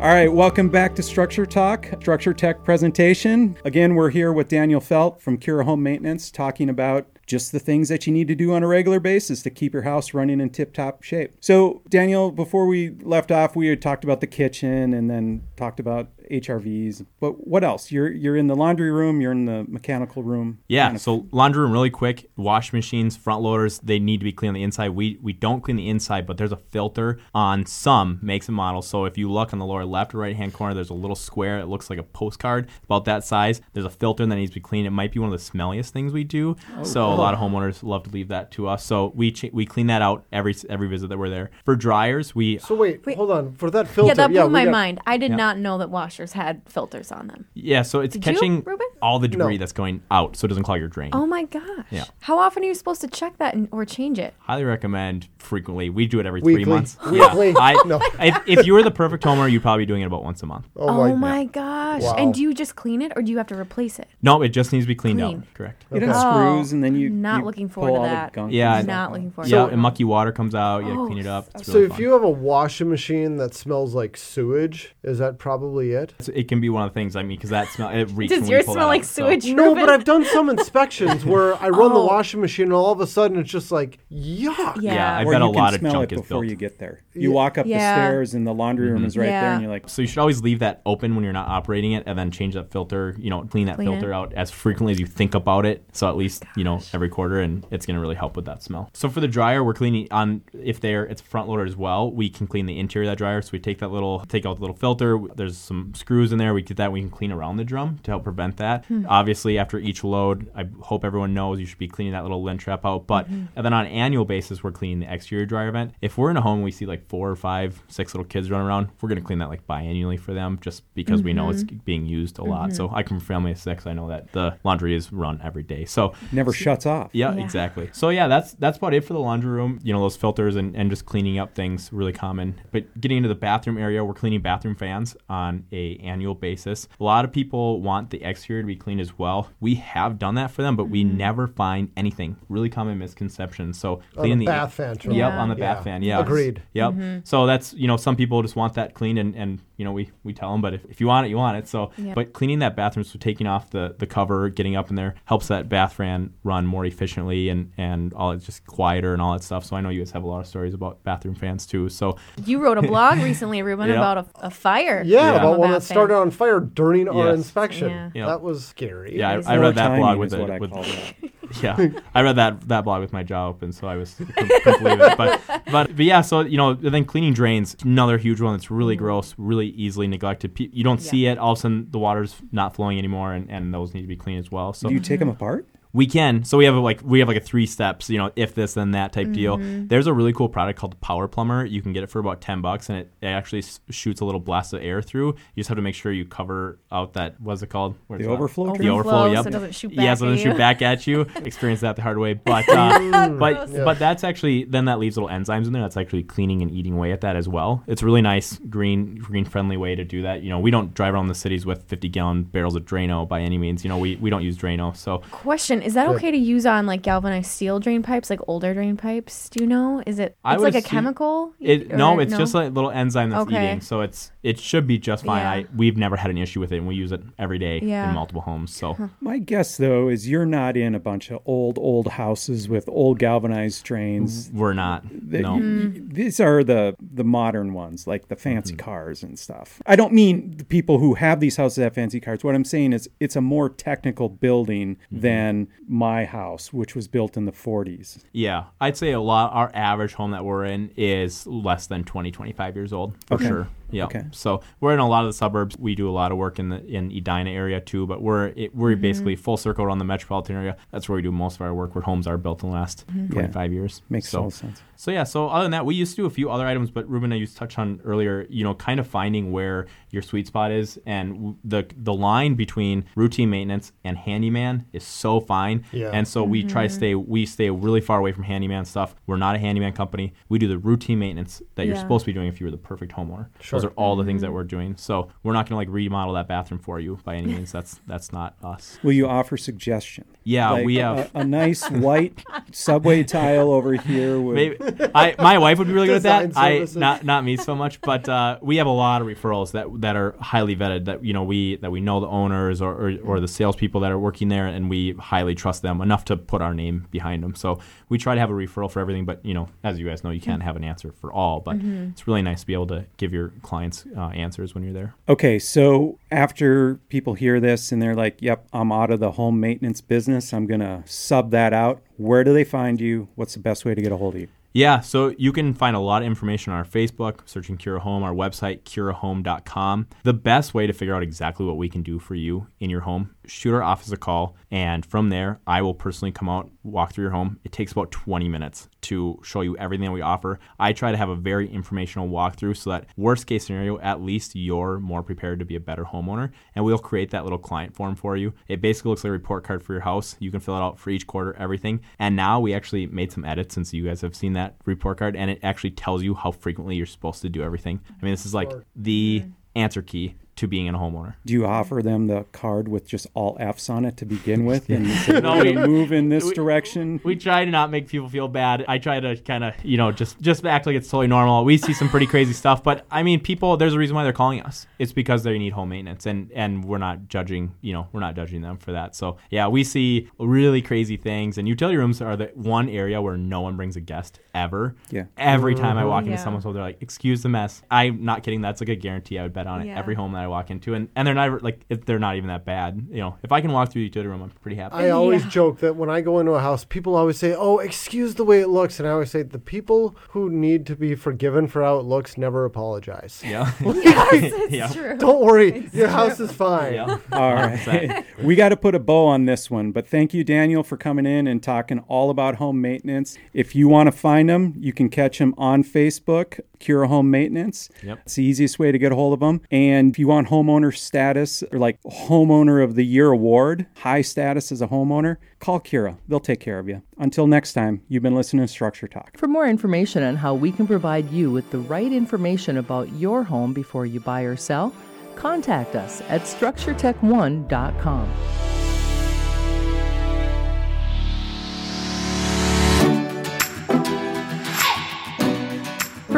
All 0.00 0.08
right, 0.08 0.32
welcome 0.32 0.70
back 0.70 0.94
to 0.94 1.02
Structure 1.02 1.44
Talk, 1.44 1.86
Structure 2.00 2.32
Tech 2.32 2.64
presentation. 2.64 3.54
Again, 3.66 3.94
we're 3.94 4.08
here 4.08 4.32
with 4.32 4.48
Daniel 4.48 4.80
Felt 4.80 5.20
from 5.20 5.36
Kura 5.36 5.62
Home 5.64 5.82
Maintenance 5.82 6.30
talking 6.30 6.70
about 6.70 7.06
just 7.30 7.52
the 7.52 7.60
things 7.60 7.88
that 7.88 8.06
you 8.06 8.12
need 8.12 8.28
to 8.28 8.34
do 8.34 8.52
on 8.52 8.62
a 8.62 8.66
regular 8.66 9.00
basis 9.00 9.42
to 9.42 9.50
keep 9.50 9.72
your 9.72 9.84
house 9.84 10.12
running 10.12 10.40
in 10.40 10.50
tip 10.50 10.74
top 10.74 11.02
shape. 11.02 11.32
So, 11.40 11.80
Daniel, 11.88 12.32
before 12.32 12.66
we 12.66 12.90
left 13.02 13.30
off, 13.30 13.54
we 13.54 13.68
had 13.68 13.80
talked 13.80 14.02
about 14.02 14.20
the 14.20 14.26
kitchen 14.26 14.92
and 14.92 15.08
then 15.08 15.42
talked 15.56 15.78
about 15.78 16.08
HRVs. 16.30 17.04
But 17.20 17.46
what 17.46 17.64
else? 17.64 17.90
You're 17.92 18.10
you're 18.10 18.36
in 18.36 18.46
the 18.46 18.56
laundry 18.56 18.90
room, 18.90 19.20
you're 19.20 19.32
in 19.32 19.44
the 19.46 19.64
mechanical 19.68 20.22
room. 20.22 20.58
Yeah, 20.68 20.86
Kind 20.86 20.96
of- 20.96 21.02
so 21.02 21.26
laundry 21.32 21.62
room 21.62 21.72
really 21.72 21.90
quick. 21.90 22.30
Wash 22.36 22.72
machines, 22.72 23.16
front 23.16 23.42
loaders, 23.42 23.78
they 23.80 23.98
need 23.98 24.18
to 24.20 24.24
be 24.24 24.32
clean 24.32 24.48
on 24.50 24.54
the 24.54 24.62
inside. 24.62 24.90
We 24.90 25.18
we 25.22 25.32
don't 25.32 25.60
clean 25.62 25.76
the 25.76 25.88
inside, 25.88 26.26
but 26.26 26.36
there's 26.36 26.52
a 26.52 26.56
filter 26.56 27.18
on 27.34 27.66
some 27.66 28.18
makes 28.22 28.48
and 28.48 28.56
models. 28.56 28.86
So 28.88 29.04
if 29.04 29.18
you 29.18 29.30
look 29.30 29.52
on 29.52 29.58
the 29.58 29.66
lower 29.66 29.84
left 29.84 30.14
or 30.14 30.18
right 30.18 30.36
hand 30.36 30.52
corner, 30.52 30.74
there's 30.74 30.90
a 30.90 30.94
little 30.94 31.16
square. 31.16 31.58
It 31.60 31.66
looks 31.66 31.90
like 31.90 31.98
a 31.98 32.02
postcard 32.02 32.68
about 32.84 33.04
that 33.06 33.24
size. 33.24 33.60
There's 33.72 33.86
a 33.86 33.90
filter 33.90 34.24
that 34.26 34.34
needs 34.36 34.50
to 34.50 34.54
be 34.56 34.60
cleaned. 34.60 34.86
It 34.86 34.90
might 34.90 35.12
be 35.12 35.18
one 35.20 35.32
of 35.32 35.38
the 35.38 35.44
smelliest 35.58 35.90
things 35.90 36.12
we 36.12 36.24
do. 36.24 36.56
Oh, 36.78 36.82
so 36.84 37.08
a 37.08 37.14
lot 37.14 37.34
of 37.34 37.40
homeowners 37.40 37.82
love 37.82 38.04
to 38.04 38.10
leave 38.10 38.28
that 38.28 38.50
to 38.52 38.68
us. 38.68 38.84
So 38.84 39.12
we 39.14 39.32
ch- 39.32 39.50
we 39.52 39.66
clean 39.66 39.86
that 39.88 40.02
out 40.02 40.24
every 40.32 40.54
every 40.68 40.88
visit 40.88 41.08
that 41.08 41.18
we're 41.18 41.30
there. 41.30 41.50
For 41.64 41.76
dryers, 41.76 42.34
we 42.34 42.58
So 42.58 42.74
wait, 42.74 43.04
Wait. 43.06 43.16
hold 43.16 43.30
on. 43.30 43.52
For 43.54 43.70
that 43.70 43.88
filter, 43.88 44.08
yeah, 44.08 44.14
that 44.14 44.30
blew 44.30 44.44
we 44.46 44.50
my 44.52 44.64
got- 44.64 44.70
mind. 44.72 45.00
I 45.06 45.16
did 45.16 45.30
Yeah. 45.30 45.36
not 45.36 45.58
know 45.58 45.78
that 45.78 45.90
washers 45.90 46.19
had 46.32 46.62
filters 46.66 47.10
on 47.12 47.26
them. 47.28 47.46
yeah. 47.54 47.82
So 47.82 48.00
it's 48.00 48.14
Did 48.14 48.26
you, 48.26 48.32
catching 48.32 48.62
Reuben? 48.62 48.86
all 49.02 49.18
the 49.18 49.28
debris 49.28 49.54
No. 49.54 49.58
that's 49.58 49.72
going 49.72 50.02
out, 50.10 50.36
so 50.36 50.44
it 50.44 50.48
doesn't 50.48 50.64
clog 50.64 50.78
your 50.80 50.88
drain. 50.88 51.10
Oh 51.12 51.26
my 51.26 51.44
gosh. 51.44 51.86
Yeah. 51.90 52.04
How 52.20 52.38
often 52.38 52.62
are 52.62 52.66
you 52.66 52.74
supposed 52.74 53.00
to 53.02 53.08
check 53.08 53.38
that 53.38 53.54
and, 53.54 53.68
or 53.72 53.84
change 53.84 54.18
it? 54.18 54.34
highly 54.40 54.64
recommend 54.64 55.28
frequently. 55.38 55.90
We 55.90 56.06
do 56.06 56.20
it 56.20 56.26
every 56.26 56.40
Weekly. 56.42 56.64
three 56.64 56.72
months. 56.72 56.96
Weekly. 57.10 57.48
Yeah, 57.50 57.54
I, 57.58 57.82
No. 57.86 58.00
if, 58.20 58.36
if 58.46 58.66
you 58.66 58.74
were 58.74 58.82
the 58.82 58.90
perfect 58.90 59.24
homeowner, 59.24 59.50
you'd 59.50 59.62
probably 59.62 59.82
be 59.82 59.86
doing 59.86 60.02
it 60.02 60.06
about 60.06 60.22
once 60.24 60.42
a 60.42 60.46
month. 60.46 60.66
Oh, 60.76 60.88
oh 61.10 61.16
my, 61.16 61.44
gosh. 61.44 62.02
Wow. 62.02 62.14
And 62.16 62.34
do 62.34 62.40
you 62.42 62.52
just 62.54 62.76
clean 62.76 63.02
it 63.02 63.12
or 63.16 63.22
do 63.22 63.30
you 63.32 63.38
have 63.38 63.46
to 63.48 63.58
replace 63.58 63.98
it? 63.98 64.08
No, 64.22 64.42
it 64.42 64.50
just 64.50 64.72
needs 64.72 64.84
to 64.84 64.88
be 64.88 64.94
cleaned 64.94 65.20
Clean. 65.20 65.38
out. 65.38 65.54
Correct. 65.54 65.84
it 65.90 65.96
Okay. 66.02 66.06
unscrews 66.06 66.72
Oh, 66.72 66.74
and 66.74 66.84
then 66.84 66.94
you 66.96 67.08
not 67.10 67.40
you 67.40 67.44
looking 67.46 67.68
pull 67.68 67.84
forward 67.84 67.90
to 67.96 67.96
all 67.98 68.02
the 68.04 68.08
that. 68.14 68.32
gunk 68.32 68.52
Yeah, 68.52 68.70
and 68.70 68.78
and- 68.80 68.84
stuff 68.84 68.94
Not 68.96 69.04
out. 69.06 69.12
looking 69.12 69.30
forward 69.30 69.48
to 69.48 69.54
Yeah, 69.56 69.64
that. 69.64 69.72
and 69.72 69.80
mucky 69.82 70.04
water 70.04 70.32
comes 70.32 70.54
out. 70.54 70.78
You 70.80 70.88
gotta 70.88 71.00
Oh, 71.00 71.06
clean 71.06 71.18
it 71.18 71.26
up. 71.26 71.48
It's 71.54 71.66
So 71.66 71.74
really 71.74 71.86
if 71.86 71.92
fun. 71.92 72.00
you 72.00 72.10
have 72.12 72.22
a 72.22 72.30
washing 72.30 72.88
machine 72.90 73.36
that 73.36 73.54
smells 73.54 73.94
like 73.94 74.16
sewage, 74.16 74.94
is 75.02 75.18
that 75.18 75.38
probably 75.38 75.92
it? 75.92 76.09
It's- 76.18 76.28
it 76.34 76.48
can 76.48 76.60
be 76.60 76.68
one 76.68 76.82
of 76.82 76.90
the 76.90 76.94
things. 76.94 77.16
I 77.16 77.22
mean, 77.22 77.36
because 77.38 77.50
that 77.50 77.68
smell 77.68 77.90
it 77.90 78.04
reeks. 78.12 78.32
Does 78.38 78.48
yours 78.48 78.64
smell 78.66 78.86
like 78.86 79.02
out, 79.02 79.06
so- 79.06 79.26
sewage? 79.26 79.46
No, 79.52 79.68
Reuben? 79.68 79.84
but 79.86 79.90
I've 79.90 80.04
done 80.04 80.24
some 80.24 80.48
inspections 80.50 81.24
where 81.24 81.54
I 81.62 81.68
run 81.70 81.92
the 81.92 82.00
Oh. 82.00 82.06
washing 82.06 82.40
machine 82.40 82.66
and 82.66 82.72
all 82.74 82.92
of 82.92 83.00
a 83.00 83.06
sudden 83.06 83.38
it's 83.38 83.50
just 83.50 83.70
like 83.72 83.98
yuck. 84.10 84.80
Yeah. 84.80 84.94
Yeah, 84.94 85.16
I 85.18 85.22
or 85.24 85.32
bet 85.32 85.40
you 85.42 85.46
a 85.46 85.50
lot 85.50 85.74
of 85.74 85.80
smell 85.80 85.92
junk 85.92 86.12
it 86.12 86.14
is 86.16 86.20
before 86.22 86.40
built. 86.42 86.50
you 86.50 86.56
get 86.56 86.78
there. 86.78 87.02
You 87.14 87.28
Yeah. 87.30 87.34
walk 87.34 87.58
up 87.58 87.66
the 87.66 87.72
stairs 87.72 88.34
and 88.34 88.46
the 88.46 88.52
laundry 88.54 88.88
room 88.88 88.98
mm-hmm. 88.98 89.06
is 89.06 89.16
right 89.16 89.26
there, 89.26 89.52
and 89.52 89.62
you're 89.62 89.70
like, 89.70 89.88
So 89.88 90.02
you 90.02 90.08
should 90.08 90.18
always 90.18 90.42
leave 90.42 90.60
that 90.60 90.80
open 90.86 91.14
when 91.14 91.24
you're 91.24 91.32
not 91.32 91.48
operating 91.48 91.92
it, 91.92 92.04
and 92.06 92.18
then 92.18 92.30
change 92.30 92.54
that 92.54 92.70
filter. 92.70 93.14
You 93.18 93.30
know, 93.30 93.42
clean 93.42 93.66
that 93.66 93.76
Clean 93.76 93.88
filter 93.90 94.12
it. 94.12 94.14
out 94.14 94.32
as 94.34 94.50
frequently 94.50 94.92
as 94.92 95.00
you 95.00 95.06
think 95.06 95.34
about 95.34 95.66
it. 95.66 95.84
So 95.92 96.08
at 96.08 96.16
least 96.16 96.44
you 96.56 96.64
know 96.64 96.80
every 96.92 97.08
quarter, 97.08 97.40
and 97.40 97.66
it's 97.70 97.86
gonna 97.86 98.00
really 98.00 98.14
help 98.14 98.36
with 98.36 98.44
that 98.46 98.62
smell. 98.62 98.90
So 98.94 99.08
for 99.08 99.20
the 99.20 99.28
dryer, 99.28 99.62
we're 99.64 99.74
cleaning 99.74 100.08
on 100.10 100.42
if 100.52 100.80
they're 100.80 101.04
it's 101.04 101.20
front 101.20 101.48
loaded 101.48 101.68
as 101.68 101.76
well. 101.76 102.10
We 102.10 102.28
can 102.30 102.46
clean 102.46 102.66
the 102.66 102.78
interior 102.78 103.08
of 103.08 103.12
that 103.12 103.18
dryer. 103.18 103.42
So 103.42 103.50
we 103.52 103.58
take 103.58 103.78
that 103.78 103.90
little 103.90 104.20
take 104.28 104.46
out 104.46 104.56
the 104.56 104.60
little 104.62 104.76
filter. 104.76 105.18
There's 105.36 105.56
some 105.56 105.92
screws 106.00 106.32
in 106.32 106.38
there. 106.38 106.52
We 106.52 106.62
get 106.62 106.76
that. 106.78 106.90
We 106.92 107.00
can 107.00 107.10
clean 107.10 107.30
around 107.32 107.56
the 107.56 107.64
drum 107.64 107.98
to 108.02 108.10
help 108.10 108.24
prevent 108.24 108.56
that. 108.56 108.84
Hmm. 108.86 109.06
Obviously, 109.08 109.58
after 109.58 109.78
each 109.78 110.02
load, 110.02 110.50
I 110.54 110.64
hope 110.80 111.04
everyone 111.04 111.32
knows 111.34 111.60
you 111.60 111.66
should 111.66 111.78
be 111.78 111.88
cleaning 111.88 112.12
that 112.14 112.22
little 112.22 112.42
lint 112.42 112.60
trap 112.60 112.84
out. 112.84 113.06
But 113.06 113.20
Mm-hmm. 113.30 113.46
and 113.56 113.64
then 113.66 113.72
on 113.72 113.86
an 113.86 113.92
annual 113.92 114.24
basis, 114.24 114.64
we're 114.64 114.72
cleaning 114.72 115.00
the 115.00 115.12
exterior 115.12 115.46
dryer 115.46 115.70
vent. 115.70 115.92
If 116.00 116.18
we're 116.18 116.30
in 116.30 116.36
a 116.36 116.40
home, 116.40 116.50
and 116.60 116.64
we 116.64 116.70
see 116.72 116.86
like 116.86 117.06
four 117.08 117.30
or 117.30 117.36
five, 117.36 117.80
six 117.88 118.12
little 118.14 118.24
kids 118.24 118.50
running 118.50 118.66
around. 118.66 118.88
We're 119.00 119.08
gonna 119.08 119.20
clean 119.20 119.38
that 119.40 119.48
like 119.50 119.66
biannually 119.66 120.18
for 120.18 120.34
them, 120.34 120.58
just 120.60 120.82
because 120.94 121.22
we 121.22 121.32
know 121.32 121.50
it's 121.50 121.62
Mm-hmm. 121.64 121.76
being 121.84 122.06
used 122.06 122.38
a 122.38 122.44
lot. 122.44 122.72
So 122.72 122.90
I 122.92 123.02
come 123.02 123.18
from 123.20 123.24
a 123.24 123.36
family 123.36 123.52
of 123.52 123.58
six. 123.58 123.86
I 123.86 123.92
know 123.92 124.08
that 124.08 124.32
the 124.32 124.56
laundry 124.64 124.94
is 124.94 125.12
run 125.12 125.40
every 125.44 125.62
day. 125.62 125.84
So 125.84 126.14
never 126.32 126.52
shuts 126.52 126.86
off. 126.86 127.10
yeah, 127.12 127.34
Yeah. 127.34 127.44
exactly. 127.44 127.90
So 127.92 128.08
yeah, 128.08 128.26
that's 128.28 128.52
that's 128.54 128.78
about 128.78 128.94
it 128.94 129.04
for 129.04 129.12
the 129.12 129.20
laundry 129.20 129.50
room. 129.50 129.78
You 129.82 129.92
know, 129.92 130.00
those 130.00 130.16
filters 130.16 130.56
and, 130.56 130.74
and 130.74 130.88
just 130.90 131.04
cleaning 131.06 131.38
up 131.38 131.54
things 131.54 131.92
really 131.92 132.12
common. 132.14 132.58
But 132.72 133.00
getting 133.00 133.18
into 133.18 133.28
the 133.28 133.34
bathroom 133.48 133.76
area, 133.78 134.04
we're 134.04 134.14
cleaning 134.14 134.40
bathroom 134.40 134.74
fans 134.74 135.16
on 135.28 135.64
a 135.72 135.79
annual 136.02 136.34
basis. 136.34 136.88
A 136.98 137.04
lot 137.04 137.24
of 137.24 137.32
people 137.32 137.80
want 137.80 138.10
the 138.10 138.22
exterior 138.22 138.62
to 138.62 138.66
be 138.66 138.76
cleaned 138.76 139.00
as 139.00 139.18
well. 139.18 139.48
We 139.60 139.76
have 139.76 140.18
done 140.18 140.34
that 140.36 140.50
for 140.50 140.62
them, 140.62 140.76
but 140.76 140.84
we 140.84 141.04
never 141.04 141.46
find 141.46 141.90
anything. 141.96 142.36
Really 142.48 142.68
common 142.68 142.98
misconception. 142.98 143.72
So 143.72 143.96
clean 143.96 144.04
cleaning 144.14 144.38
the 144.40 144.46
bath 144.46 144.74
fan. 144.74 144.96
Yep. 145.02 145.12
Yeah. 145.14 145.38
on 145.38 145.48
the 145.48 145.54
bath 145.54 145.78
Yeah. 145.78 145.82
fan. 145.82 146.02
Yeah. 146.02 146.20
Agreed. 146.20 146.62
Yep. 146.72 146.92
Mm-hmm. 146.92 147.18
So 147.24 147.46
that's 147.46 147.72
you 147.74 147.86
know 147.88 147.96
some 147.96 148.16
people 148.16 148.42
just 148.42 148.56
want 148.56 148.74
that 148.74 148.94
clean 148.94 149.18
and, 149.18 149.34
and 149.34 149.60
you 149.80 149.84
know 149.86 149.92
we, 149.92 150.10
we 150.24 150.34
tell 150.34 150.52
them, 150.52 150.60
but 150.60 150.74
if, 150.74 150.84
if 150.90 151.00
you 151.00 151.06
want 151.06 151.26
it, 151.26 151.30
you 151.30 151.36
want 151.38 151.56
it. 151.56 151.66
So 151.66 151.90
Yeah. 151.96 152.12
but 152.14 152.34
cleaning 152.34 152.58
that 152.58 152.76
bathroom, 152.76 153.04
so 153.04 153.18
taking 153.18 153.46
off 153.46 153.70
the, 153.70 153.94
the 153.98 154.06
cover, 154.06 154.50
getting 154.50 154.76
up 154.76 154.90
in 154.90 154.96
there 154.96 155.14
helps 155.24 155.48
that 155.48 155.70
bath 155.70 155.94
fan 155.94 156.34
run 156.44 156.66
more 156.66 156.84
efficiently 156.84 157.48
and 157.48 157.72
and 157.78 158.12
all 158.12 158.32
it's 158.32 158.44
just 158.44 158.66
quieter 158.66 159.14
and 159.14 159.22
all 159.22 159.32
that 159.32 159.42
stuff. 159.42 159.64
So 159.64 159.76
I 159.76 159.80
know 159.80 159.88
you 159.88 160.00
guys 160.02 160.10
have 160.10 160.22
a 160.22 160.26
lot 160.28 160.40
of 160.40 160.46
stories 160.46 160.74
about 160.74 161.02
bathroom 161.02 161.34
fans 161.34 161.66
too. 161.66 161.88
So 161.88 162.18
You 162.44 162.58
wrote 162.62 162.76
a 162.76 162.82
blog 162.82 163.18
recently, 163.22 163.62
Reuben, 163.62 163.88
Yeah. 163.88 163.94
about 163.96 164.18
a, 164.18 164.26
a 164.46 164.50
fire. 164.50 165.02
Yeah, 165.06 165.32
Yeah. 165.32 165.36
about 165.38 165.58
one 165.58 165.70
that 165.70 165.76
bath 165.78 165.88
fan. 165.88 165.94
started 165.94 166.14
on 166.16 166.30
fire 166.30 166.60
during 166.60 167.08
our 167.08 167.30
inspection. 167.32 167.88
Yeah. 167.88 168.10
Yeah. 168.14 168.26
That 168.26 168.42
was 168.42 168.66
scary. 168.66 169.16
yeah, 169.18 169.40
I, 169.46 169.54
I 169.54 169.56
read 169.56 169.76
that 169.76 169.96
blog 169.96 170.18
with 170.18 170.34
is 170.34 170.38
it 170.38 170.60
with 170.60 170.70
call 170.72 170.82
that. 170.92 171.14
yeah, 171.62 171.88
I 172.14 172.22
read 172.22 172.36
that 172.36 172.68
that 172.68 172.84
blog 172.84 173.00
with 173.00 173.12
my 173.12 173.22
jaw 173.22 173.48
open, 173.48 173.72
so 173.72 173.88
I 173.88 173.96
was 173.96 174.14
couldn't, 174.14 174.62
couldn't 174.62 174.82
believe 174.82 175.00
it. 175.00 175.16
But, 175.16 175.40
but 175.70 175.96
but 175.96 176.04
yeah, 176.04 176.20
so 176.20 176.40
you 176.40 176.56
know, 176.56 176.74
then 176.74 177.04
cleaning 177.04 177.34
drains, 177.34 177.76
another 177.82 178.18
huge 178.18 178.40
one 178.40 178.54
that's 178.54 178.70
really 178.70 178.94
mm-hmm. 178.94 179.04
gross, 179.04 179.34
really 179.36 179.68
easily 179.68 180.06
neglected. 180.06 180.54
Pe- 180.54 180.68
You 180.72 180.84
don't 180.84 181.00
Yeah. 181.00 181.10
see 181.10 181.26
it, 181.26 181.38
all 181.38 181.52
of 181.52 181.58
a 181.58 181.60
sudden 181.60 181.88
the 181.90 181.98
water's 181.98 182.36
not 182.52 182.74
flowing 182.74 182.98
anymore, 182.98 183.32
and, 183.32 183.50
and 183.50 183.74
those 183.74 183.94
need 183.94 184.02
to 184.02 184.08
be 184.08 184.16
cleaned 184.16 184.38
as 184.38 184.50
well. 184.50 184.72
So 184.72 184.88
Do 184.88 184.94
you 184.94 185.00
take 185.00 185.18
them 185.18 185.28
apart? 185.28 185.66
We 185.92 186.06
can. 186.06 186.44
So 186.44 186.56
we 186.58 186.64
have 186.66 186.74
a, 186.74 186.80
like 186.80 187.00
we 187.04 187.18
have 187.18 187.28
like 187.28 187.36
a 187.36 187.40
three 187.40 187.66
steps, 187.66 188.08
you 188.10 188.18
know, 188.18 188.30
if 188.36 188.54
this 188.54 188.74
then 188.74 188.92
that 188.92 189.12
type 189.12 189.26
Mm-hmm. 189.26 189.32
deal. 189.32 189.58
There's 189.88 190.06
a 190.06 190.12
really 190.12 190.32
cool 190.32 190.48
product 190.48 190.78
called 190.78 191.00
Power 191.00 191.28
Plumber. 191.28 191.64
You 191.64 191.82
can 191.82 191.92
get 191.92 192.02
it 192.02 192.08
for 192.08 192.18
about 192.20 192.40
ten 192.40 192.60
bucks, 192.62 192.88
and 192.88 192.98
it, 192.98 193.12
it 193.20 193.26
actually 193.26 193.58
s- 193.60 193.80
shoots 193.90 194.20
a 194.20 194.24
little 194.24 194.40
blast 194.40 194.72
of 194.72 194.82
air 194.82 195.02
through. 195.02 195.28
You 195.28 195.60
just 195.60 195.68
have 195.68 195.76
to 195.76 195.82
make 195.82 195.94
sure 195.94 196.10
you 196.12 196.24
cover 196.24 196.78
out 196.90 197.12
that 197.14 197.40
what's 197.40 197.62
it 197.62 197.68
called? 197.68 197.96
Where 198.06 198.18
The 198.18 198.24
it's 198.24 198.30
overflow 198.30 198.68
Overflow, 198.70 198.82
the 198.84 198.88
overflow, 198.90 199.26
so 199.28 199.32
yep. 199.32 199.46
it 199.46 199.50
doesn't 199.50 199.74
shoot 199.74 199.92
yeah, 199.92 200.02
back 200.14 200.18
so 200.18 200.24
it 200.24 200.28
at 200.28 200.30
doesn't 200.32 200.44
shoot 200.44 200.52
you. 200.52 200.58
back 200.58 200.82
at 200.82 201.06
you. 201.06 201.20
Experienced 201.44 201.82
that 201.82 201.96
the 201.96 202.02
hard 202.02 202.18
way, 202.18 202.34
but 202.34 202.68
uh, 202.70 203.28
but 203.30 203.66
Gross. 203.66 203.84
but 203.84 203.98
that's 203.98 204.24
actually 204.24 204.64
then 204.64 204.86
that 204.86 204.98
leaves 204.98 205.16
little 205.16 205.28
enzymes 205.30 205.66
in 205.66 205.72
there. 205.72 205.82
That's 205.82 205.96
actually 205.96 206.22
cleaning 206.24 206.62
and 206.62 206.70
eating 206.70 206.94
away 206.94 207.12
at 207.12 207.20
that 207.22 207.36
as 207.36 207.48
well. 207.48 207.82
It's 207.86 208.02
a 208.02 208.04
really 208.06 208.22
nice 208.22 208.58
green 208.68 209.16
green 209.16 209.44
friendly 209.44 209.76
way 209.76 209.94
to 209.94 210.04
do 210.04 210.22
that. 210.22 210.42
You 210.42 210.50
know, 210.50 210.58
we 210.60 210.70
don't 210.70 210.94
drive 210.94 211.14
around 211.14 211.28
the 211.28 211.34
cities 211.34 211.66
with 211.66 211.82
50 211.84 212.08
gallon 212.08 212.42
barrels 212.44 212.76
of 212.76 212.84
Drano 212.84 213.28
by 213.28 213.40
any 213.40 213.58
means. 213.58 213.84
You 213.84 213.88
know, 213.88 213.98
we, 213.98 214.16
we 214.16 214.30
don't 214.30 214.42
use 214.42 214.56
Drano, 214.56 214.96
so 214.96 215.18
Question: 215.30 215.79
Is 215.82 215.94
that 215.94 216.06
Good. 216.08 216.16
okay 216.16 216.30
to 216.30 216.36
use 216.36 216.66
on 216.66 216.86
like 216.86 217.02
galvanized 217.02 217.50
steel 217.50 217.80
drain 217.80 218.02
pipes, 218.02 218.30
like 218.30 218.40
older 218.48 218.74
drain 218.74 218.96
pipes? 218.96 219.48
Do 219.48 219.62
you 219.62 219.68
know? 219.68 220.02
Is 220.06 220.18
it? 220.18 220.36
I 220.44 220.54
It's 220.54 220.60
would 220.60 220.64
like 220.66 220.74
a 220.74 220.78
assume- 220.78 220.90
chemical. 220.90 221.52
It, 221.60 221.92
Or 221.92 221.96
no, 221.96 222.18
it's 222.20 222.36
just 222.36 222.54
like 222.54 222.72
little 222.72 222.90
enzyme 222.90 223.30
that's 223.30 223.42
Okay. 223.42 223.66
eating, 223.68 223.80
so 223.80 224.00
it's 224.00 224.32
it 224.42 224.58
should 224.58 224.86
be 224.86 224.98
just 224.98 225.24
fine. 225.24 225.42
Yeah. 225.42 225.50
I 225.50 225.66
we've 225.76 225.96
never 225.96 226.16
had 226.16 226.30
an 226.30 226.38
issue 226.38 226.60
with 226.60 226.72
it, 226.72 226.78
and 226.78 226.86
we 226.86 226.94
use 226.94 227.12
it 227.12 227.22
every 227.38 227.58
day 227.58 227.80
Yeah. 227.82 228.08
in 228.08 228.14
multiple 228.14 228.42
homes. 228.42 228.74
So 228.74 229.10
My 229.20 229.38
guess, 229.38 229.76
though, 229.76 230.08
is 230.08 230.28
you're 230.28 230.46
not 230.46 230.76
in 230.76 230.94
a 230.94 231.00
bunch 231.00 231.30
of 231.30 231.40
old, 231.44 231.78
old 231.78 232.08
houses 232.08 232.68
with 232.68 232.88
old 232.88 233.18
galvanized 233.18 233.84
drains. 233.84 234.50
we're 234.52 234.72
not. 234.72 235.04
That 235.30 235.42
no. 235.42 235.56
you- 235.56 235.64
you- 235.64 235.88
mm. 235.90 236.12
these 236.12 236.40
are 236.40 236.64
the 236.64 236.96
the 237.00 237.24
modern 237.24 237.72
ones, 237.74 238.06
like 238.06 238.28
the 238.28 238.36
fancy 238.36 238.74
mm-hmm. 238.74 238.84
cars 238.84 239.22
and 239.22 239.38
stuff. 239.38 239.80
I 239.86 239.96
don't 239.96 240.12
mean 240.12 240.54
the 240.56 240.64
people 240.64 240.98
who 240.98 241.14
have 241.14 241.40
these 241.40 241.56
houses 241.56 241.82
have 241.82 241.94
fancy 241.94 242.20
cars. 242.20 242.42
What 242.44 242.54
I'm 242.54 242.64
saying 242.64 242.92
is, 242.92 243.08
it's 243.20 243.36
a 243.36 243.40
more 243.40 243.68
technical 243.68 244.28
building 244.28 244.96
mm-hmm. 245.12 245.20
than 245.20 245.68
my 245.88 246.24
house, 246.24 246.72
which 246.72 246.94
was 246.94 247.08
built 247.08 247.36
in 247.36 247.44
the 247.46 247.52
40s. 247.52 248.22
Yeah, 248.32 248.64
I'd 248.80 248.96
say 248.96 249.12
a 249.12 249.20
lot. 249.20 249.52
Our 249.52 249.70
average 249.74 250.14
home 250.14 250.30
that 250.32 250.44
we're 250.44 250.64
in 250.64 250.90
is 250.96 251.46
less 251.46 251.86
than 251.86 252.04
20, 252.04 252.30
25 252.30 252.76
years 252.76 252.92
old 252.92 253.14
for 253.26 253.34
Okay. 253.34 253.46
sure. 253.48 253.68
Yeah. 253.92 254.04
Okay. 254.04 254.24
So 254.32 254.62
we're 254.80 254.92
in 254.94 255.00
a 255.00 255.08
lot 255.08 255.24
of 255.24 255.28
the 255.28 255.32
suburbs. 255.36 255.76
We 255.78 255.94
do 255.94 256.08
a 256.08 256.12
lot 256.12 256.32
of 256.32 256.38
work 256.38 256.58
in 256.58 256.68
the 256.68 256.84
in 256.86 257.10
Edina 257.10 257.50
area 257.50 257.80
too, 257.80 258.06
but 258.06 258.22
we're 258.22 258.48
it, 258.56 258.74
we're 258.74 258.90
Mm-hmm. 258.92 259.02
basically 259.02 259.36
full 259.36 259.56
circle 259.56 259.84
around 259.84 259.98
the 259.98 260.04
metropolitan 260.04 260.56
area. 260.56 260.76
That's 260.90 261.08
where 261.08 261.16
we 261.16 261.22
do 261.22 261.32
most 261.32 261.56
of 261.56 261.62
our 261.62 261.74
work. 261.74 261.94
Where 261.94 262.02
homes 262.02 262.26
are 262.26 262.36
built 262.38 262.62
in 262.62 262.70
the 262.70 262.74
last 262.74 263.04
Yeah. 263.14 263.26
25 263.28 263.72
years. 263.72 264.02
Makes 264.08 264.28
so, 264.28 264.38
total 264.38 264.50
sense. 264.50 264.82
So 264.96 265.10
yeah, 265.10 265.24
so 265.24 265.48
other 265.48 265.62
than 265.64 265.70
that, 265.70 265.86
we 265.86 265.94
used 265.94 266.14
to 266.16 266.22
do 266.22 266.26
a 266.26 266.30
few 266.30 266.50
other 266.50 266.66
items, 266.66 266.90
but 266.90 267.08
Reuben, 267.08 267.32
I 267.32 267.36
used 267.36 267.54
to 267.54 267.58
touch 267.60 267.78
on 267.78 268.00
earlier, 268.04 268.46
you 268.50 268.64
know, 268.64 268.74
kind 268.74 269.00
of 269.00 269.06
finding 269.06 269.50
where 269.50 269.86
your 270.10 270.20
sweet 270.20 270.46
spot 270.46 270.70
is, 270.72 270.98
and 271.06 271.32
w- 271.34 271.56
the 271.64 271.86
the 271.96 272.12
line 272.12 272.54
between 272.54 273.04
routine 273.14 273.48
maintenance 273.48 273.92
and 274.04 274.18
handyman 274.18 274.84
is 274.92 275.02
so 275.04 275.40
fine. 275.40 275.84
Yeah. 275.92 276.10
And 276.12 276.28
so 276.28 276.44
we 276.44 276.64
try 276.64 276.86
to 276.86 276.92
stay 276.92 277.14
we 277.14 277.46
stay 277.46 277.70
really 277.70 278.00
far 278.02 278.18
away 278.18 278.32
from 278.32 278.42
handyman 278.44 278.84
stuff. 278.84 279.14
We're 279.26 279.38
not 279.38 279.54
a 279.56 279.58
handyman 279.58 279.94
company. 279.94 280.34
We 280.50 280.58
do 280.58 280.68
the 280.68 280.78
routine 280.78 281.18
maintenance 281.18 281.62
that 281.76 281.86
you're 281.86 281.96
supposed 281.96 282.24
to 282.24 282.26
be 282.26 282.32
doing 282.34 282.48
if 282.48 282.60
you 282.60 282.66
were 282.66 282.70
the 282.70 282.76
perfect 282.76 283.12
homeowner. 283.12 283.48
Sure. 283.60 283.76
Those 283.82 283.90
are 283.90 283.94
all 283.94 284.16
the 284.16 284.24
things 284.24 284.40
that 284.40 284.48
mm-hmm. 284.48 284.54
we're 284.56 284.64
doing. 284.64 284.96
So 284.96 285.30
we're 285.42 285.52
not 285.52 285.68
going 285.68 285.74
to 285.74 285.76
like 285.76 285.88
remodel 285.88 286.34
that 286.34 286.48
bathroom 286.48 286.80
for 286.80 287.00
you 287.00 287.18
by 287.24 287.36
any 287.36 287.46
means. 287.54 287.72
That's 287.72 288.00
that's 288.06 288.32
not 288.32 288.56
us. 288.62 288.98
Will 289.02 289.12
you 289.12 289.28
offer 289.28 289.56
suggestion? 289.56 290.24
Yeah, 290.42 290.70
Like 290.70 290.86
we 290.86 290.96
have. 290.96 291.30
a, 291.34 291.44
nice 291.44 291.88
white 291.90 292.42
subway 292.72 293.22
tile 293.24 293.70
over 293.70 293.92
here. 293.94 294.40
With, 294.40 294.54
Maybe 294.54 294.76
I 295.14 295.34
my 295.38 295.58
wife 295.58 295.78
would 295.78 295.86
be 295.86 295.92
really 295.92 296.06
good 296.06 296.16
at 296.16 296.22
that. 296.22 296.48
Design 296.48 296.86
I 296.96 296.98
not 296.98 297.24
not 297.24 297.44
me 297.44 297.56
so 297.56 297.74
much, 297.74 298.00
but 298.00 298.28
uh, 298.28 298.58
we 298.62 298.76
have 298.76 298.86
a 298.86 298.90
lot 298.90 299.20
of 299.20 299.28
referrals 299.28 299.72
that 299.72 299.86
that 300.00 300.16
are 300.16 300.34
highly 300.40 300.74
vetted. 300.74 301.04
That 301.04 301.24
you 301.24 301.32
know 301.32 301.44
we 301.44 301.76
that 301.76 301.90
we 301.90 302.00
know 302.00 302.20
the 302.20 302.26
owners 302.26 302.80
or 302.80 302.92
or, 302.92 303.18
or 303.22 303.40
the 303.40 303.48
salespeople 303.48 304.00
that 304.00 304.10
are 304.10 304.18
working 304.18 304.48
there, 304.48 304.66
and 304.66 304.88
we 304.88 305.12
highly 305.12 305.54
trust 305.54 305.82
them 305.82 306.00
enough 306.00 306.24
to 306.26 306.36
put 306.36 306.62
our 306.62 306.74
name 306.74 307.06
behind 307.10 307.42
them. 307.42 307.54
So 307.54 307.80
we 308.08 308.18
try 308.18 308.34
to 308.34 308.40
have 308.40 308.50
a 308.50 308.54
referral 308.54 308.90
for 308.90 309.00
everything. 309.00 309.26
But 309.26 309.44
you 309.44 309.54
know, 309.54 309.68
as 309.84 309.98
you 309.98 310.06
guys 310.06 310.24
know, 310.24 310.30
you 310.30 310.40
mm-hmm. 310.40 310.50
can't 310.50 310.62
have 310.62 310.76
an 310.76 310.84
answer 310.84 311.12
for 311.12 311.32
all. 311.32 311.60
But 311.60 311.78
mm-hmm. 311.78 312.10
it's 312.10 312.26
really 312.26 312.42
nice 312.42 312.60
to 312.60 312.66
be 312.66 312.72
able 312.72 312.88
to 312.88 313.04
give 313.18 313.32
your 313.32 313.52
clients 313.70 314.04
uh, 314.16 314.30
answers 314.30 314.74
when 314.74 314.82
you're 314.82 314.92
there. 314.92 315.14
Okay, 315.28 315.58
so 315.60 316.18
after 316.32 316.96
people 317.08 317.34
hear 317.34 317.60
this 317.60 317.92
and 317.92 318.02
they're 318.02 318.16
like, 318.16 318.42
"Yep, 318.42 318.66
I'm 318.72 318.90
out 318.90 319.12
of 319.12 319.20
the 319.20 319.32
home 319.32 319.60
maintenance 319.60 320.00
business. 320.00 320.52
I'm 320.52 320.66
gonna 320.66 321.04
sub 321.06 321.52
that 321.52 321.72
out." 321.72 322.02
Where 322.16 322.42
do 322.42 322.52
they 322.52 322.64
find 322.64 323.00
you? 323.00 323.28
What's 323.36 323.54
the 323.54 323.60
best 323.60 323.84
way 323.84 323.94
to 323.94 324.02
get 324.02 324.10
a 324.10 324.16
hold 324.16 324.34
of 324.34 324.40
you? 324.40 324.48
Yeah, 324.72 325.00
so 325.00 325.34
you 325.36 325.52
can 325.52 325.74
find 325.74 325.96
a 325.96 326.00
lot 326.00 326.22
of 326.22 326.26
information 326.26 326.72
on 326.72 326.78
our 326.78 326.84
Facebook, 326.84 327.40
searching 327.44 327.76
Kura 327.76 327.98
Home, 327.98 328.22
our 328.22 328.32
website, 328.32 328.82
kurahome.com. 328.82 330.06
The 330.22 330.32
best 330.32 330.74
way 330.74 330.86
to 330.86 330.92
figure 330.92 331.14
out 331.14 331.24
exactly 331.24 331.66
what 331.66 331.76
we 331.76 331.88
can 331.88 332.02
do 332.02 332.20
for 332.20 332.36
you 332.36 332.68
in 332.78 332.88
your 332.88 333.00
home, 333.00 333.34
shoot 333.46 333.74
our 333.74 333.82
office 333.82 334.12
a 334.12 334.16
call, 334.16 334.56
and 334.70 335.04
from 335.04 335.28
there, 335.28 335.58
I 335.66 335.82
will 335.82 335.94
personally 335.94 336.30
come 336.30 336.48
out, 336.48 336.70
walk 336.84 337.12
through 337.12 337.24
your 337.24 337.32
home. 337.32 337.58
It 337.64 337.72
takes 337.72 337.90
about 337.90 338.12
20 338.12 338.48
minutes 338.48 338.88
to 339.02 339.40
show 339.42 339.62
you 339.62 339.76
everything 339.76 340.04
that 340.04 340.12
we 340.12 340.20
offer. 340.20 340.60
I 340.78 340.92
try 340.92 341.10
to 341.10 341.16
have 341.16 341.30
a 341.30 341.34
very 341.34 341.68
informational 341.68 342.28
walkthrough 342.28 342.76
so 342.76 342.90
that, 342.90 343.06
worst 343.16 343.48
case 343.48 343.66
scenario, 343.66 343.98
at 343.98 344.22
least 344.22 344.54
you're 344.54 345.00
more 345.00 345.24
prepared 345.24 345.58
to 345.58 345.64
be 345.64 345.74
a 345.74 345.80
better 345.80 346.04
homeowner. 346.04 346.52
And 346.76 346.84
we'll 346.84 346.98
create 346.98 347.30
that 347.30 347.42
little 347.42 347.58
client 347.58 347.96
form 347.96 348.14
for 348.14 348.36
you. 348.36 348.52
It 348.68 348.80
basically 348.80 349.08
looks 349.10 349.24
like 349.24 349.30
a 349.30 349.32
report 349.32 349.64
card 349.64 349.82
for 349.82 349.94
your 349.94 350.02
house. 350.02 350.36
You 350.38 350.52
can 350.52 350.60
fill 350.60 350.76
it 350.76 350.82
out 350.82 350.98
for 350.98 351.10
each 351.10 351.26
quarter, 351.26 351.56
everything. 351.56 352.00
And 352.20 352.36
now 352.36 352.60
we 352.60 352.72
actually 352.72 353.06
made 353.06 353.32
some 353.32 353.44
edits 353.44 353.74
since 353.74 353.92
you 353.92 354.04
guys 354.04 354.20
have 354.20 354.36
seen 354.36 354.52
that 354.52 354.59
report 354.84 355.18
card, 355.18 355.36
and 355.36 355.50
it 355.50 355.58
actually 355.62 355.90
tells 355.92 356.22
you 356.22 356.34
how 356.34 356.50
frequently 356.52 356.96
you're 356.96 357.06
supposed 357.06 357.42
to 357.42 357.48
do 357.48 357.62
everything. 357.62 358.00
I 358.08 358.24
mean, 358.24 358.32
this 358.32 358.46
is 358.46 358.54
like 358.54 358.70
the 358.96 359.44
answer 359.74 360.02
key 360.02 360.34
to 360.60 360.68
being 360.68 360.88
a 360.88 360.92
homeowner. 360.92 361.34
Do 361.46 361.54
you 361.54 361.64
offer 361.64 362.02
them 362.02 362.26
the 362.26 362.44
card 362.52 362.86
with 362.86 363.06
just 363.06 363.26
all 363.32 363.56
F's 363.58 363.88
on 363.88 364.04
it 364.04 364.18
to 364.18 364.26
begin 364.26 364.66
with, 364.66 364.90
and 364.90 365.08
say, 365.24 365.40
No, 365.40 365.54
"We're 365.54 365.64
we- 365.64 365.72
gonna 365.72 365.88
move 365.88 366.12
in 366.12 366.28
this 366.28 366.44
we- 366.44 366.54
direction"? 366.54 367.18
We 367.24 367.34
try 367.36 367.64
to 367.64 367.70
not 367.70 367.90
make 367.90 368.08
people 368.08 368.28
feel 368.28 368.46
bad. 368.46 368.84
I 368.86 368.98
try 368.98 369.20
to 369.20 369.36
kind 369.36 369.64
of, 369.64 369.74
you 369.82 369.96
know, 369.96 370.12
just 370.12 370.38
just 370.40 370.66
act 370.66 370.84
like 370.84 370.96
it's 370.96 371.08
totally 371.08 371.28
normal. 371.28 371.64
We 371.64 371.78
see 371.78 371.94
some 371.94 372.10
pretty 372.10 372.26
crazy 372.26 372.52
stuff, 372.52 372.84
but 372.84 373.06
I 373.10 373.22
mean, 373.22 373.40
people. 373.40 373.78
There's 373.78 373.94
a 373.94 373.98
reason 373.98 374.14
why 374.14 374.24
they're 374.24 374.34
calling 374.34 374.60
us. 374.60 374.86
It's 374.98 375.12
because 375.12 375.42
they 375.42 375.58
need 375.58 375.72
home 375.72 375.88
maintenance, 375.88 376.26
and 376.26 376.50
and 376.54 376.84
we're 376.84 376.98
not 376.98 377.28
judging. 377.28 377.72
You 377.80 377.94
know, 377.94 378.08
we're 378.12 378.20
not 378.20 378.36
judging 378.36 378.60
them 378.60 378.76
for 378.76 378.92
that. 378.92 379.16
So 379.16 379.38
yeah, 379.48 379.66
we 379.66 379.82
see 379.82 380.28
really 380.38 380.82
crazy 380.82 381.16
things, 381.16 381.56
and 381.56 381.66
utility 381.66 381.96
rooms 381.96 382.20
are 382.20 382.36
the 382.36 382.50
one 382.54 382.90
area 382.90 383.22
where 383.22 383.38
no 383.38 383.62
one 383.62 383.76
brings 383.76 383.96
a 383.96 384.00
guest 384.00 384.40
ever. 384.54 384.94
Yeah. 385.10 385.24
Every 385.38 385.74
time 385.74 385.96
I 385.96 386.04
walk 386.04 386.24
mm-hmm. 386.24 386.32
into 386.32 386.42
someone's 386.42 386.64
home, 386.64 386.74
they're 386.74 386.82
like, 386.82 387.00
"Excuse 387.00 387.42
the 387.42 387.48
mess." 387.48 387.82
I'm 387.90 388.24
not 388.24 388.42
kidding. 388.42 388.60
That's 388.60 388.82
like 388.82 388.90
a 388.90 388.96
guarantee. 388.96 389.38
I 389.38 389.42
would 389.42 389.54
bet 389.54 389.66
on 389.66 389.80
it. 389.80 389.86
Yeah. 389.86 389.98
Every 389.98 390.14
home 390.14 390.32
that 390.32 390.42
I 390.42 390.46
walk 390.50 390.70
into, 390.70 390.94
and 390.94 391.08
and 391.16 391.26
they're 391.26 391.34
not 391.34 391.62
like 391.62 391.80
if 391.88 392.04
they're 392.04 392.18
not 392.18 392.36
even 392.36 392.48
that 392.48 392.64
bad. 392.64 393.06
You 393.10 393.18
know, 393.18 393.36
if 393.42 393.52
I 393.52 393.60
can 393.60 393.72
walk 393.72 393.90
through 393.90 394.00
the 394.02 394.06
utility 394.06 394.28
room, 394.28 394.42
I'm 394.42 394.50
pretty 394.50 394.76
happy. 394.76 394.94
I 394.96 395.10
always 395.10 395.44
Yeah. 395.44 395.50
joke 395.50 395.78
that 395.80 395.96
when 395.96 396.10
I 396.10 396.20
go 396.20 396.38
into 396.40 396.52
a 396.52 396.60
house, 396.60 396.84
people 396.84 397.14
always 397.14 397.38
say, 397.38 397.54
"Oh, 397.56 397.78
excuse 397.78 398.34
the 398.34 398.44
way 398.44 398.60
it 398.60 398.68
looks," 398.68 398.98
and 399.00 399.08
I 399.08 399.12
always 399.12 399.30
say, 399.30 399.42
"The 399.42 399.58
people 399.58 400.14
who 400.30 400.50
need 400.50 400.84
to 400.86 400.96
be 400.96 401.14
forgiven 401.14 401.66
for 401.68 401.82
how 401.82 401.98
it 401.98 402.04
looks 402.04 402.36
never 402.36 402.64
apologize." 402.64 403.42
yeah. 403.46 403.70
yes, 403.84 404.52
it's 404.52 404.72
Yeah. 404.72 404.88
true. 404.88 405.16
Don't 405.18 405.40
worry, 405.42 405.70
It's 405.72 405.94
your 405.94 406.06
true. 406.08 406.14
house 406.16 406.40
is 406.40 406.52
fine. 406.52 406.94
yeah. 406.94 407.18
All 407.32 407.54
right. 407.54 408.24
we 408.42 408.54
got 408.56 408.70
to 408.70 408.76
put 408.76 408.94
a 408.94 408.98
bow 408.98 409.26
on 409.26 409.44
this 409.44 409.70
one, 409.70 409.92
but 409.92 410.06
thank 410.06 410.34
you, 410.34 410.44
Daniel, 410.44 410.82
for 410.82 410.96
coming 410.96 411.26
in 411.26 411.46
and 411.46 411.62
talking 411.62 412.00
all 412.08 412.30
about 412.30 412.56
home 412.56 412.80
maintenance. 412.80 413.38
If 413.52 413.74
you 413.74 413.88
want 413.88 414.06
to 414.08 414.12
find 414.12 414.48
them, 414.48 414.74
you 414.78 414.92
can 414.92 415.08
catch 415.08 415.38
them 415.38 415.54
on 415.56 415.84
Facebook, 415.84 416.60
Kura 416.78 417.08
Home 417.08 417.30
Maintenance. 417.30 417.88
Yep. 418.02 418.20
It's 418.24 418.34
the 418.36 418.42
easiest 418.44 418.78
way 418.78 418.90
to 418.92 418.98
get 418.98 419.12
a 419.12 419.14
hold 419.14 419.34
of 419.34 419.40
them. 419.40 419.60
And 419.70 420.10
if 420.10 420.18
you 420.18 420.26
want 420.26 420.39
homeowner 420.46 420.96
status 420.96 421.62
or 421.72 421.78
like 421.78 422.00
homeowner 422.02 422.82
of 422.82 422.94
the 422.94 423.04
year 423.04 423.30
award, 423.30 423.86
high 423.96 424.22
status 424.22 424.72
as 424.72 424.82
a 424.82 424.88
homeowner, 424.88 425.36
call 425.58 425.80
Kura. 425.80 426.18
They'll 426.28 426.40
take 426.40 426.60
care 426.60 426.78
of 426.78 426.88
you. 426.88 427.02
Until 427.18 427.46
next 427.46 427.72
time, 427.72 428.02
you've 428.08 428.22
been 428.22 428.34
listening 428.34 428.66
to 428.66 428.68
Structure 428.68 429.08
Talk. 429.08 429.36
For 429.36 429.48
more 429.48 429.66
information 429.66 430.22
on 430.22 430.36
how 430.36 430.54
we 430.54 430.72
can 430.72 430.86
provide 430.86 431.30
you 431.30 431.50
with 431.50 431.70
the 431.70 431.78
right 431.78 432.12
information 432.12 432.78
about 432.78 433.12
your 433.12 433.42
home 433.42 433.72
before 433.72 434.06
you 434.06 434.20
buy 434.20 434.42
or 434.42 434.56
sell, 434.56 434.92
contact 435.36 435.96
us 435.96 436.22
at 436.28 436.42
structuretech1.com. 436.42 438.79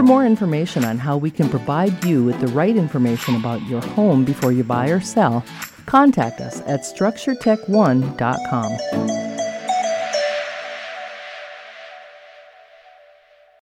For 0.03 0.07
more 0.07 0.27
information 0.27 0.85
on 0.85 0.99
how 0.99 1.17
we 1.17 1.31
can 1.31 1.49
provide 1.49 2.05
you 2.05 2.25
with 2.25 2.41
the 2.41 2.49
right 2.49 2.77
information 2.77 3.37
about 3.37 3.63
your 3.69 3.81
home 3.81 4.25
before 4.25 4.51
you 4.51 4.65
buy 4.65 4.89
or 4.89 5.01
sell, 5.01 5.45
contact 5.87 6.41
us 6.41 6.61
at 6.63 6.81
structuretech1.com. 6.81 9.32